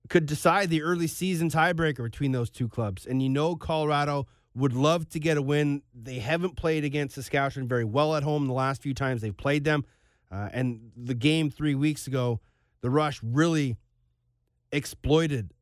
[0.09, 3.05] could decide the early season tiebreaker between those two clubs.
[3.05, 5.83] And you know, Colorado would love to get a win.
[5.93, 9.63] They haven't played against Saskatchewan very well at home the last few times they've played
[9.63, 9.85] them.
[10.29, 12.41] Uh, and the game three weeks ago,
[12.81, 13.77] the Rush really
[14.73, 15.53] exploited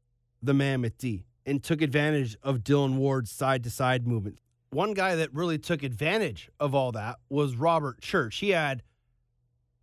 [0.42, 4.38] the Mammoth D and took advantage of Dylan Ward's side to side movement.
[4.70, 8.38] One guy that really took advantage of all that was Robert Church.
[8.38, 8.84] He had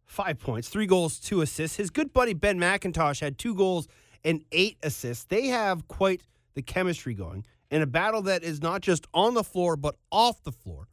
[0.04, 1.76] five points, three goals, two assists.
[1.76, 3.88] His good buddy Ben McIntosh had two goals
[4.24, 5.24] and eight assists.
[5.24, 6.22] They have quite
[6.54, 10.42] the chemistry going in a battle that is not just on the floor, but off
[10.44, 10.88] the floor,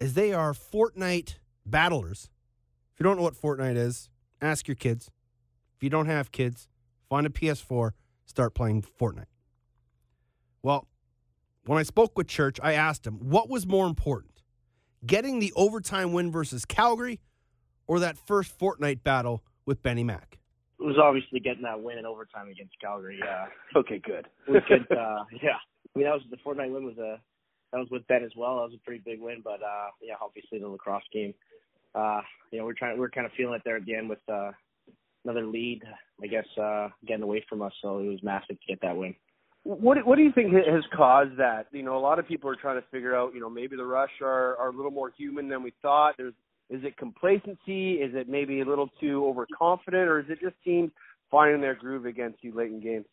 [0.00, 2.28] as they are Fortnite battlers.
[2.92, 5.10] If you don't know what Fortnite is, ask your kids.
[5.76, 6.68] If you don't have kids,
[7.08, 7.92] find a PS4,
[8.26, 9.31] start playing Fortnite.
[10.62, 10.86] Well,
[11.66, 14.32] when I spoke with Church, I asked him what was more important
[15.04, 17.20] getting the overtime win versus Calgary
[17.86, 20.38] or that first Fortnite battle with Benny Mack?
[20.80, 23.18] It was obviously getting that win in overtime against Calgary.
[23.22, 23.46] Yeah.
[23.76, 24.26] Okay, good.
[24.48, 25.58] we could, uh, yeah.
[25.94, 27.20] I mean, that was the Fortnite win was a
[27.72, 28.56] that was with Ben as well.
[28.56, 31.32] That was a pretty big win, but uh, yeah, obviously the lacrosse game.
[31.94, 34.18] Uh, you know, we're trying, we're kind of feeling it there at the end with
[34.30, 34.50] uh,
[35.24, 35.82] another lead.
[36.22, 39.14] I guess uh, getting away from us, so it was massive to get that win.
[39.64, 41.66] What What do you think has caused that?
[41.72, 43.34] You know, a lot of people are trying to figure out.
[43.34, 46.14] You know, maybe the Rush are are a little more human than we thought.
[46.16, 46.34] There's
[46.68, 47.94] is it complacency?
[47.94, 50.90] Is it maybe a little too overconfident, or is it just teams
[51.30, 53.06] finding their groove against you late in games?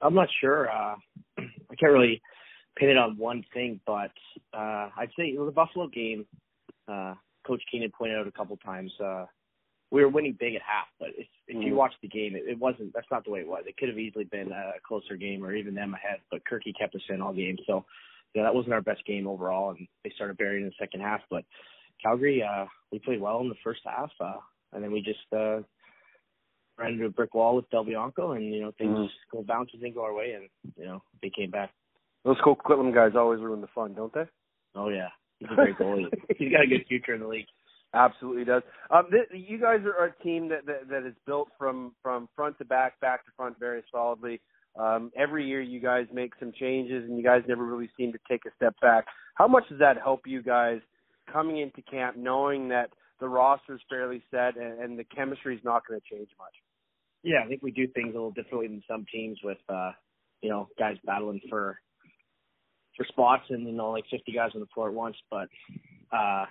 [0.00, 0.70] I'm not sure.
[0.70, 0.94] Uh,
[1.38, 2.22] I can't really
[2.76, 4.12] pin it on one thing, but
[4.54, 6.26] uh, I'd say it was a Buffalo game.
[6.88, 7.14] Uh,
[7.46, 8.92] Coach Keenan pointed out a couple times.
[9.02, 9.26] Uh,
[9.92, 11.76] we were winning big at half, but if, if you Mhm.
[11.76, 12.94] watch the game, it, it wasn't.
[12.94, 13.64] That's not the way it was.
[13.66, 16.20] It could have easily been a closer game or even them ahead.
[16.30, 17.84] But Kirky kept us in all game, so
[18.32, 19.70] you know that wasn't our best game overall.
[19.70, 21.20] And they started burying in the second half.
[21.28, 21.44] But
[22.02, 24.38] Calgary, uh, we played well in the first half, uh,
[24.72, 25.60] and then we just uh,
[26.78, 29.10] ran into a brick wall with Del Bianco, and you know things Mhm.
[29.30, 31.70] go bounces didn't go our way, and you know they came back.
[32.24, 34.24] Those Coquitlam guys always ruin the fun, don't they?
[34.74, 36.08] Oh yeah, he's a great goalie.
[36.38, 37.48] he's got a good future in the league.
[37.94, 38.62] Absolutely does.
[38.90, 42.56] Um, th- you guys are a team that, that that is built from from front
[42.58, 44.40] to back, back to front, very solidly.
[44.78, 48.18] Um, every year, you guys make some changes, and you guys never really seem to
[48.30, 49.04] take a step back.
[49.34, 50.80] How much does that help you guys
[51.30, 52.90] coming into camp, knowing that
[53.20, 56.54] the roster is fairly set and, and the chemistry is not going to change much?
[57.22, 59.92] Yeah, I think we do things a little differently than some teams with, uh,
[60.40, 61.78] you know, guys battling for
[62.96, 65.16] for spots and you know like 50 guys on the floor at once.
[65.30, 65.48] But
[66.12, 66.44] uh,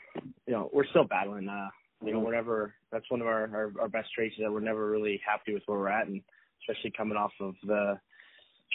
[0.47, 1.47] you know, we're still battling.
[1.47, 1.69] Uh,
[2.03, 2.73] you know, whatever.
[2.91, 5.77] That's one of our, our our best traits that we're never really happy with where
[5.77, 6.21] we're at, and
[6.61, 7.99] especially coming off of the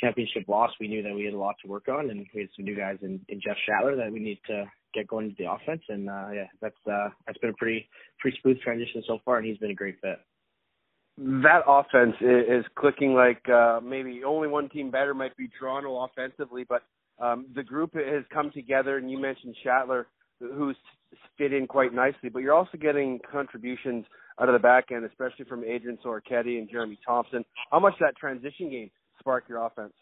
[0.00, 2.50] championship loss, we knew that we had a lot to work on, and we had
[2.54, 4.64] some new guys in, in Jeff Shatler that we need to
[4.94, 5.82] get going into the offense.
[5.88, 7.88] And uh, yeah, that's uh, that's been a pretty
[8.20, 10.18] pretty smooth transition so far, and he's been a great fit.
[11.18, 16.04] That offense is, is clicking like uh, maybe only one team better might be Toronto
[16.04, 16.82] offensively, but
[17.18, 18.98] um, the group has come together.
[18.98, 20.04] And you mentioned Shatler,
[20.40, 20.76] who's
[21.38, 24.04] fit in quite nicely, but you're also getting contributions
[24.40, 27.44] out of the back end, especially from Adrian Sorichetti and Jeremy Thompson.
[27.70, 29.92] How much that transition game spark your offense?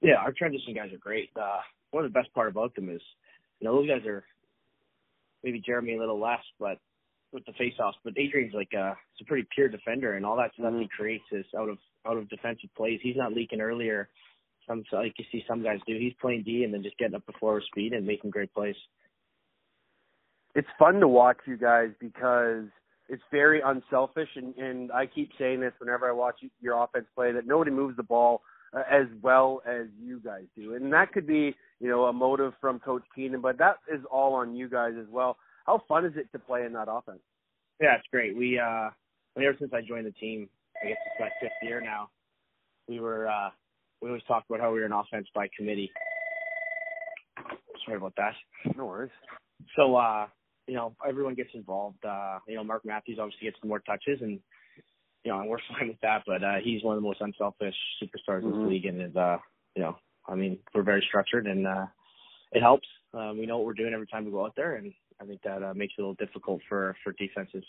[0.00, 1.30] Yeah, our transition guys are great.
[1.40, 1.60] Uh,
[1.92, 3.00] one of the best part about them is,
[3.60, 4.24] you know, those guys are
[5.44, 6.78] maybe Jeremy a little less, but
[7.32, 7.94] with the faceoffs.
[8.04, 11.24] But Adrian's like uh, he's a pretty pure defender, and all that stuff he creates
[11.30, 13.00] is out of out of defensive plays.
[13.02, 14.08] He's not leaking earlier.
[14.68, 15.96] Some like you see some guys do.
[15.98, 18.76] He's playing D and then just getting up forward speed and making great plays.
[20.54, 22.64] It's fun to watch you guys because
[23.08, 27.32] it's very unselfish, and, and I keep saying this whenever I watch your offense play
[27.32, 28.42] that nobody moves the ball
[28.74, 32.52] uh, as well as you guys do, and that could be you know a motive
[32.60, 35.36] from Coach Keenan, but that is all on you guys as well.
[35.66, 37.20] How fun is it to play in that offense?
[37.80, 38.36] Yeah, it's great.
[38.36, 38.90] We uh
[39.36, 40.48] ever since I joined the team,
[40.82, 42.10] I guess it's my fifth year now.
[42.88, 43.50] We were uh
[44.02, 45.90] we always talk about how we were an offense by committee.
[47.84, 48.34] Sorry about that.
[48.76, 49.10] No worries.
[49.76, 50.26] So uh,
[50.66, 52.04] you know, everyone gets involved.
[52.04, 54.38] Uh, you know, Mark Matthews obviously gets more touches and
[55.24, 57.74] you know, and we're fine with that, but uh he's one of the most unselfish
[58.02, 58.62] superstars in Mhm.
[58.62, 59.38] this league and is uh
[59.74, 59.96] you know,
[60.28, 61.86] I mean, we're very structured and uh
[62.52, 62.86] it helps.
[63.14, 65.40] Um, we know what we're doing every time we go out there and I think
[65.42, 67.64] that uh, makes it a little difficult for for defenses.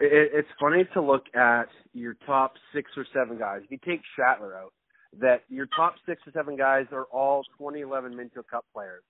[0.00, 3.60] It, it's funny to look at your top six or seven guys.
[3.64, 4.72] If you take Shatler out,
[5.20, 9.02] that your top six or seven guys are all 2011 Minto Cup players.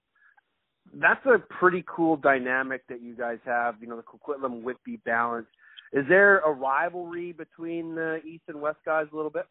[0.95, 3.76] That's a pretty cool dynamic that you guys have.
[3.80, 5.47] You know, the Coquitlam Whitby balance.
[5.93, 9.47] Is there a rivalry between the East and West guys a little bit?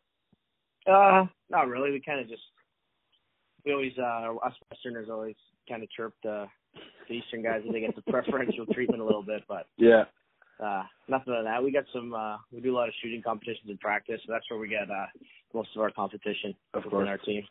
[0.88, 1.92] Uh, not really.
[1.92, 2.42] We kind of just
[3.66, 5.36] we always uh us Westerners always
[5.70, 6.46] kind of chirp the,
[7.08, 10.06] the Eastern guys that they get the preferential treatment a little bit, but Yeah.
[10.60, 11.64] uh nothing of that.
[11.64, 14.50] We got some uh we do a lot of shooting competitions in practice, so that's
[14.50, 15.06] where we get uh
[15.54, 17.08] most of our competition Of within course.
[17.10, 17.44] our team.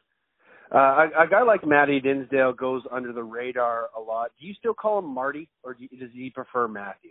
[0.72, 4.30] Uh, a, a guy like Matty Dinsdale goes under the radar a lot.
[4.40, 7.10] Do you still call him Marty, or do you, does he prefer Matthew?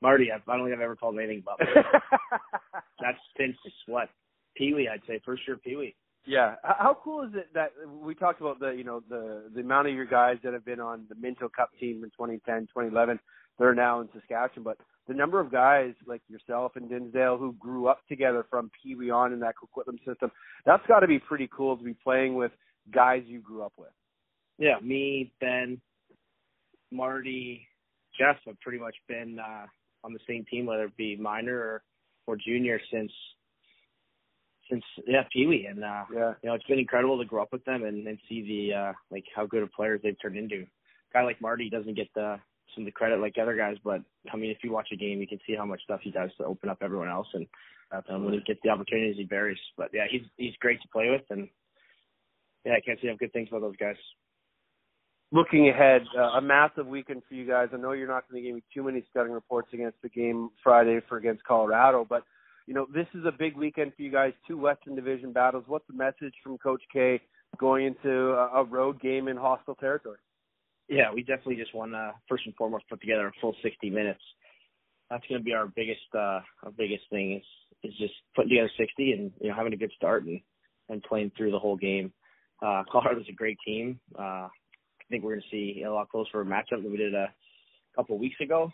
[0.00, 1.58] Marty, I, don't think I've ever called him anything but
[3.00, 3.56] that's since
[3.86, 4.08] what
[4.56, 5.94] Pee Wee, I'd say for sure Pee Wee.
[6.26, 6.56] Yeah.
[6.62, 9.94] How cool is it that we talked about the you know the the amount of
[9.94, 13.18] your guys that have been on the Minto Cup team in 2010, 2011,
[13.58, 14.76] they're now in Saskatchewan, but
[15.08, 19.10] the number of guys like yourself and Dinsdale who grew up together from Pee Wee
[19.10, 20.30] on in that Coquitlam system,
[20.66, 22.52] that's got to be pretty cool to be playing with
[22.92, 23.90] guys you grew up with.
[24.58, 25.80] Yeah, me, Ben,
[26.90, 27.66] Marty,
[28.18, 29.66] Jeff have pretty much been uh
[30.04, 31.82] on the same team, whether it be minor or
[32.26, 33.12] or junior since
[34.70, 35.66] since yeah, Pee Wee.
[35.66, 36.34] And uh Yeah.
[36.42, 38.92] you know, it's been incredible to grow up with them and, and see the uh
[39.10, 40.62] like how good of players they've turned into.
[40.62, 42.38] A guy like Marty doesn't get the
[42.74, 45.20] some of the credit like other guys, but I mean if you watch a game
[45.20, 47.46] you can see how much stuff he does to open up everyone else and
[48.10, 49.58] um, when he gets the opportunities he varies.
[49.76, 51.48] But yeah, he's he's great to play with and
[52.64, 53.96] yeah, I can't say enough good things about those guys.
[55.32, 57.68] looking ahead, uh, a massive weekend for you guys.
[57.72, 60.50] I know you're not going to give me too many scouting reports against the game
[60.62, 62.22] Friday for against Colorado, but
[62.66, 64.32] you know this is a big weekend for you guys.
[64.46, 65.64] Two Western Division battles.
[65.66, 67.20] What's the message from Coach K
[67.58, 70.18] going into a, a road game in hostile territory?
[70.88, 74.20] Yeah, we definitely just want to first and foremost put together a full 60 minutes.
[75.10, 77.44] That's going to be our biggest uh our biggest thing is
[77.90, 80.40] is just putting together 60 and you know having a good start and
[80.88, 82.12] and playing through the whole game.
[82.62, 83.98] Uh Colorado's a great team.
[84.18, 87.32] Uh I think we're going to see a lot closer matchup than we did a
[87.96, 88.70] couple weeks ago.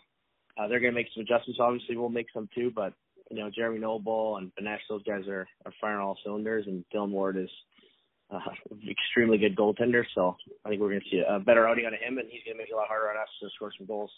[0.57, 1.59] Uh they're going to make some adjustments.
[1.59, 2.93] Obviously, we'll make some too, but
[3.31, 7.11] you know Jeremy Noble and Benesh, those guys are are firing all cylinders, and Dylan
[7.11, 7.49] Ward is
[8.31, 8.39] uh,
[8.89, 10.03] extremely good goaltender.
[10.13, 12.41] So I think we're going to see a better outing out of him, and he's
[12.45, 14.11] going to make it a lot harder on us to score some goals.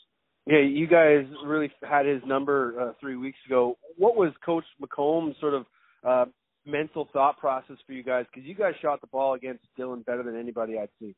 [0.45, 3.78] Yeah, you guys really had his number uh, three weeks ago.
[3.97, 5.65] What was Coach McComb sort of
[6.07, 6.26] uh,
[6.68, 8.26] mental thought process for you guys?
[8.32, 11.15] Because you guys shot the ball against Dylan better than anybody I'd seen.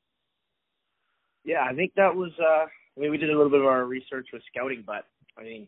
[1.44, 2.32] Yeah, I think that was.
[2.40, 2.66] uh
[2.98, 5.06] I mean, we did a little bit of our research with scouting, but
[5.38, 5.68] I mean,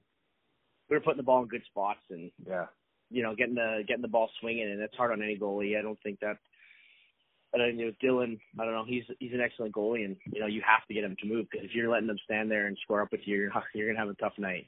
[0.89, 2.65] we were putting the ball in good spots and Yeah.
[3.09, 5.77] you know getting the getting the ball swinging, and it's hard on any goalie.
[5.77, 6.37] I don't think that.
[7.51, 8.39] But I know Dylan.
[8.59, 8.85] I don't know.
[8.85, 11.47] He's he's an excellent goalie, and you know you have to get him to move
[11.49, 13.99] because if you're letting them stand there and square up with you, you're, you're gonna
[14.05, 14.67] have a tough night.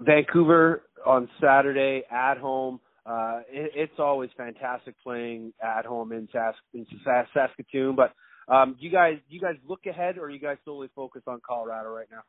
[0.00, 2.80] Vancouver on Saturday at home.
[3.06, 7.94] Uh, it, it's always fantastic playing at home in, Sask, in Sask, Saskatoon.
[7.94, 8.12] But
[8.52, 11.90] um, you guys, you guys look ahead, or are you guys solely focused on Colorado
[11.90, 12.22] right now?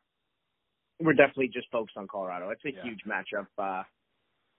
[1.00, 2.50] We're definitely just focused on Colorado.
[2.50, 2.82] It's a Yeah.
[2.82, 3.46] huge matchup.
[3.56, 3.82] Uh,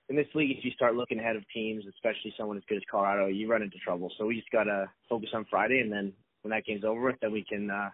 [0.10, 2.84] in this league, if you start looking ahead of teams, especially someone as good as
[2.90, 4.12] Colorado, you run into trouble.
[4.18, 7.32] So we just gotta focus on Friday, and then when that game's over with, then
[7.32, 7.90] we can uh,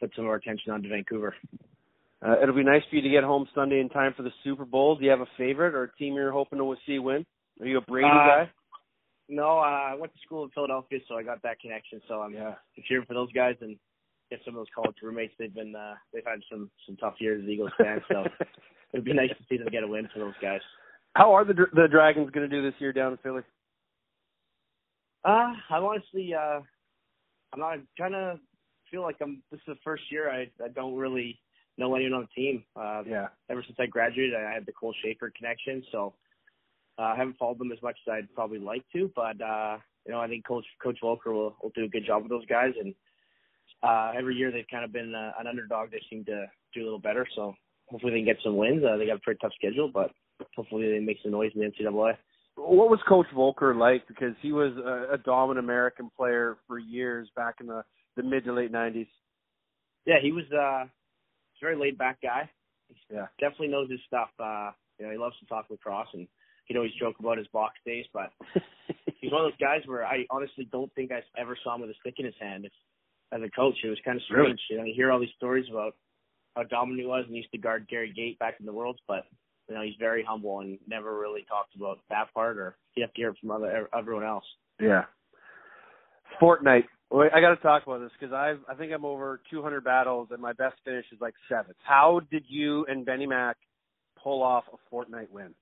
[0.00, 1.34] put some of our attention onto Vancouver.
[2.24, 4.64] Uh, it'll be nice for you to get home Sunday in time for the Super
[4.64, 4.96] Bowl.
[4.96, 7.26] Do you have a favorite or a team you're hoping to see win?
[7.60, 8.50] Are you a Brady Uh, guy?
[9.28, 9.62] No, uh,
[9.92, 12.00] I went to school in Philadelphia, so I got that connection.
[12.06, 12.54] So I'm Yeah.
[12.84, 13.78] cheering for those guys and
[14.30, 15.34] get some of those college roommates.
[15.38, 18.24] They've been uh, they've had some some tough years as Eagles fans, so
[18.92, 20.60] it'd be nice to see them get a win for those guys.
[21.14, 23.42] How are the the Dragons going to do this year down in Philly?
[25.24, 26.60] Uh, I'm honestly, uh,
[27.52, 28.38] I'm not kind of
[28.90, 29.42] feel like I'm.
[29.50, 31.40] This is the first year I I don't really
[31.78, 32.64] know anyone on the team.
[32.76, 33.28] Uh, Yeah.
[33.50, 36.14] ever since I graduated, I had the Cole Schaefer connection, so
[36.98, 39.10] uh, I haven't followed them as much as I'd probably like to.
[39.14, 42.22] But uh, you know, I think Coach Coach Voelker will will do a good job
[42.22, 42.94] with those guys, and
[43.82, 45.90] uh, every year they've kind of been uh, an underdog.
[45.90, 47.54] They seem to do a little better, so
[47.88, 48.82] hopefully they can get some wins.
[48.84, 50.10] Uh, they got a pretty tough schedule, but
[50.56, 52.16] hopefully they make some noise in the NCAA.
[52.56, 54.06] What was Coach Voelker like?
[54.06, 57.82] Because he was a, a dominant American player for years back in the
[58.16, 59.08] the mid to late '90s.
[60.04, 60.84] Yeah, he was uh
[61.62, 62.50] very laid back guy.
[63.10, 63.26] Yeah.
[63.40, 64.28] Definitely knows his stuff.
[64.38, 66.28] Uh you know, he loves to talk lacrosse and
[66.66, 68.30] he'd always joke about his box days, but
[69.20, 71.90] he's one of those guys where I honestly don't think I ever saw him with
[71.90, 72.66] a stick in his hand.
[72.66, 72.72] If,
[73.32, 74.46] as a coach, it was kind of strange.
[74.46, 74.58] Really?
[74.70, 75.96] You know, you hear all these stories about
[76.54, 79.00] how dominant he was and he used to guard Gary Gait back in the Worlds,
[79.08, 79.24] but
[79.68, 83.12] you know, he's very humble and never really talked about that part or you have
[83.14, 84.44] to hear it from other everyone else.
[84.80, 85.04] Yeah.
[86.40, 86.84] Fortnite.
[87.12, 90.28] Wait, I got to talk about this because I I think I'm over 200 battles
[90.30, 91.76] and my best finish is like seventh.
[91.84, 93.58] How did you and Benny Mac
[94.22, 95.54] pull off a Fortnite win?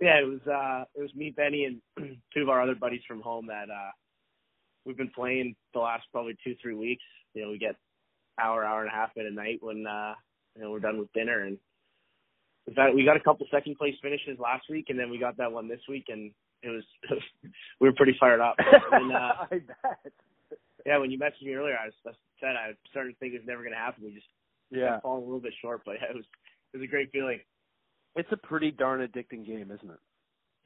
[0.00, 3.20] Yeah, it was uh it was me, Benny, and two of our other buddies from
[3.20, 3.90] home that uh
[4.84, 7.04] we've been playing the last probably two, three weeks.
[7.34, 7.76] You know, we get
[8.40, 10.14] hour, hour and a half in a night when uh
[10.56, 11.56] you know we're done with dinner and
[12.66, 15.36] in fact we got a couple second place finishes last week and then we got
[15.36, 16.32] that one this week and
[16.64, 16.84] it was
[17.80, 18.56] we were pretty fired up.
[18.92, 20.12] and uh I bet.
[20.86, 22.10] Yeah, when you messaged me earlier I, was, I
[22.40, 24.04] said I started to think it was never gonna happen.
[24.04, 24.26] We just
[24.70, 24.90] Yeah.
[24.90, 26.24] kept falling a little bit short, but it was
[26.72, 27.40] it was a great feeling.
[28.16, 30.00] It's a pretty darn addicting game, isn't it?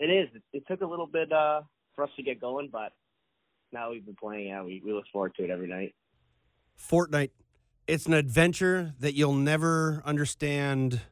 [0.01, 0.29] It is.
[0.35, 1.63] It, it took a little bit uh
[1.95, 2.93] for us to get going, but
[3.73, 4.49] now we've been playing.
[4.49, 5.95] Yeah, we we look forward to it every night.
[6.79, 7.31] Fortnite.
[7.87, 11.03] It's an adventure that you'll never understand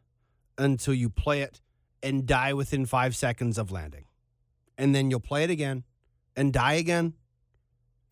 [0.57, 1.61] until you play it
[2.03, 4.05] and die within five seconds of landing.
[4.79, 5.85] And then you'll play it again
[6.35, 7.13] and die again.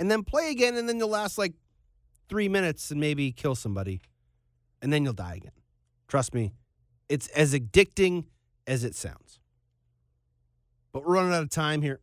[0.01, 1.53] And then play again, and then you'll last like
[2.29, 4.01] three minutes and maybe kill somebody.
[4.81, 5.53] And then you'll die again.
[6.09, 6.55] Trust me,
[7.11, 8.25] it's as addicting
[8.67, 9.39] as it sounds.
[10.93, 12.01] But we're running out of time here.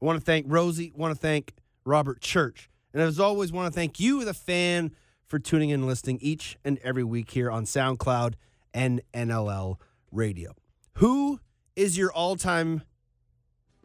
[0.00, 1.54] I want to thank Rosie, I want to thank
[1.86, 2.68] Robert Church.
[2.92, 4.92] And as always, want to thank you, the fan,
[5.26, 8.34] for tuning in and listening each and every week here on SoundCloud
[8.74, 9.76] and NLL
[10.10, 10.52] Radio.
[10.98, 11.40] Who
[11.74, 12.82] is your all time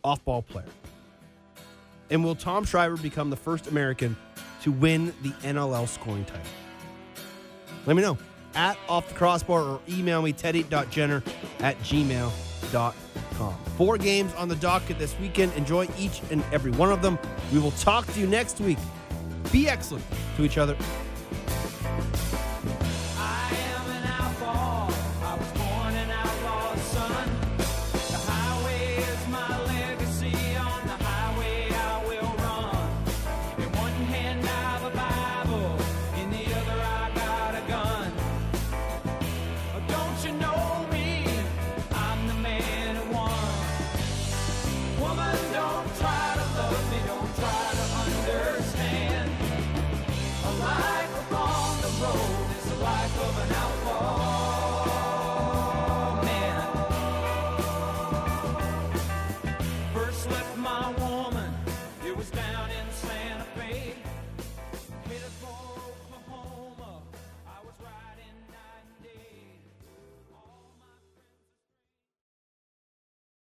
[0.04, 0.66] off ball player?
[2.10, 4.16] And will Tom Schreiber become the first American
[4.62, 6.46] to win the NLL scoring title?
[7.86, 8.18] Let me know
[8.56, 11.24] at off the crossbar or email me teddy.jenner
[11.60, 13.56] at gmail.com.
[13.78, 15.54] Four games on the docket this weekend.
[15.54, 17.20] Enjoy each and every one of them.
[17.54, 18.80] We will talk to you next week.
[19.52, 20.04] Be excellent
[20.38, 20.76] to each other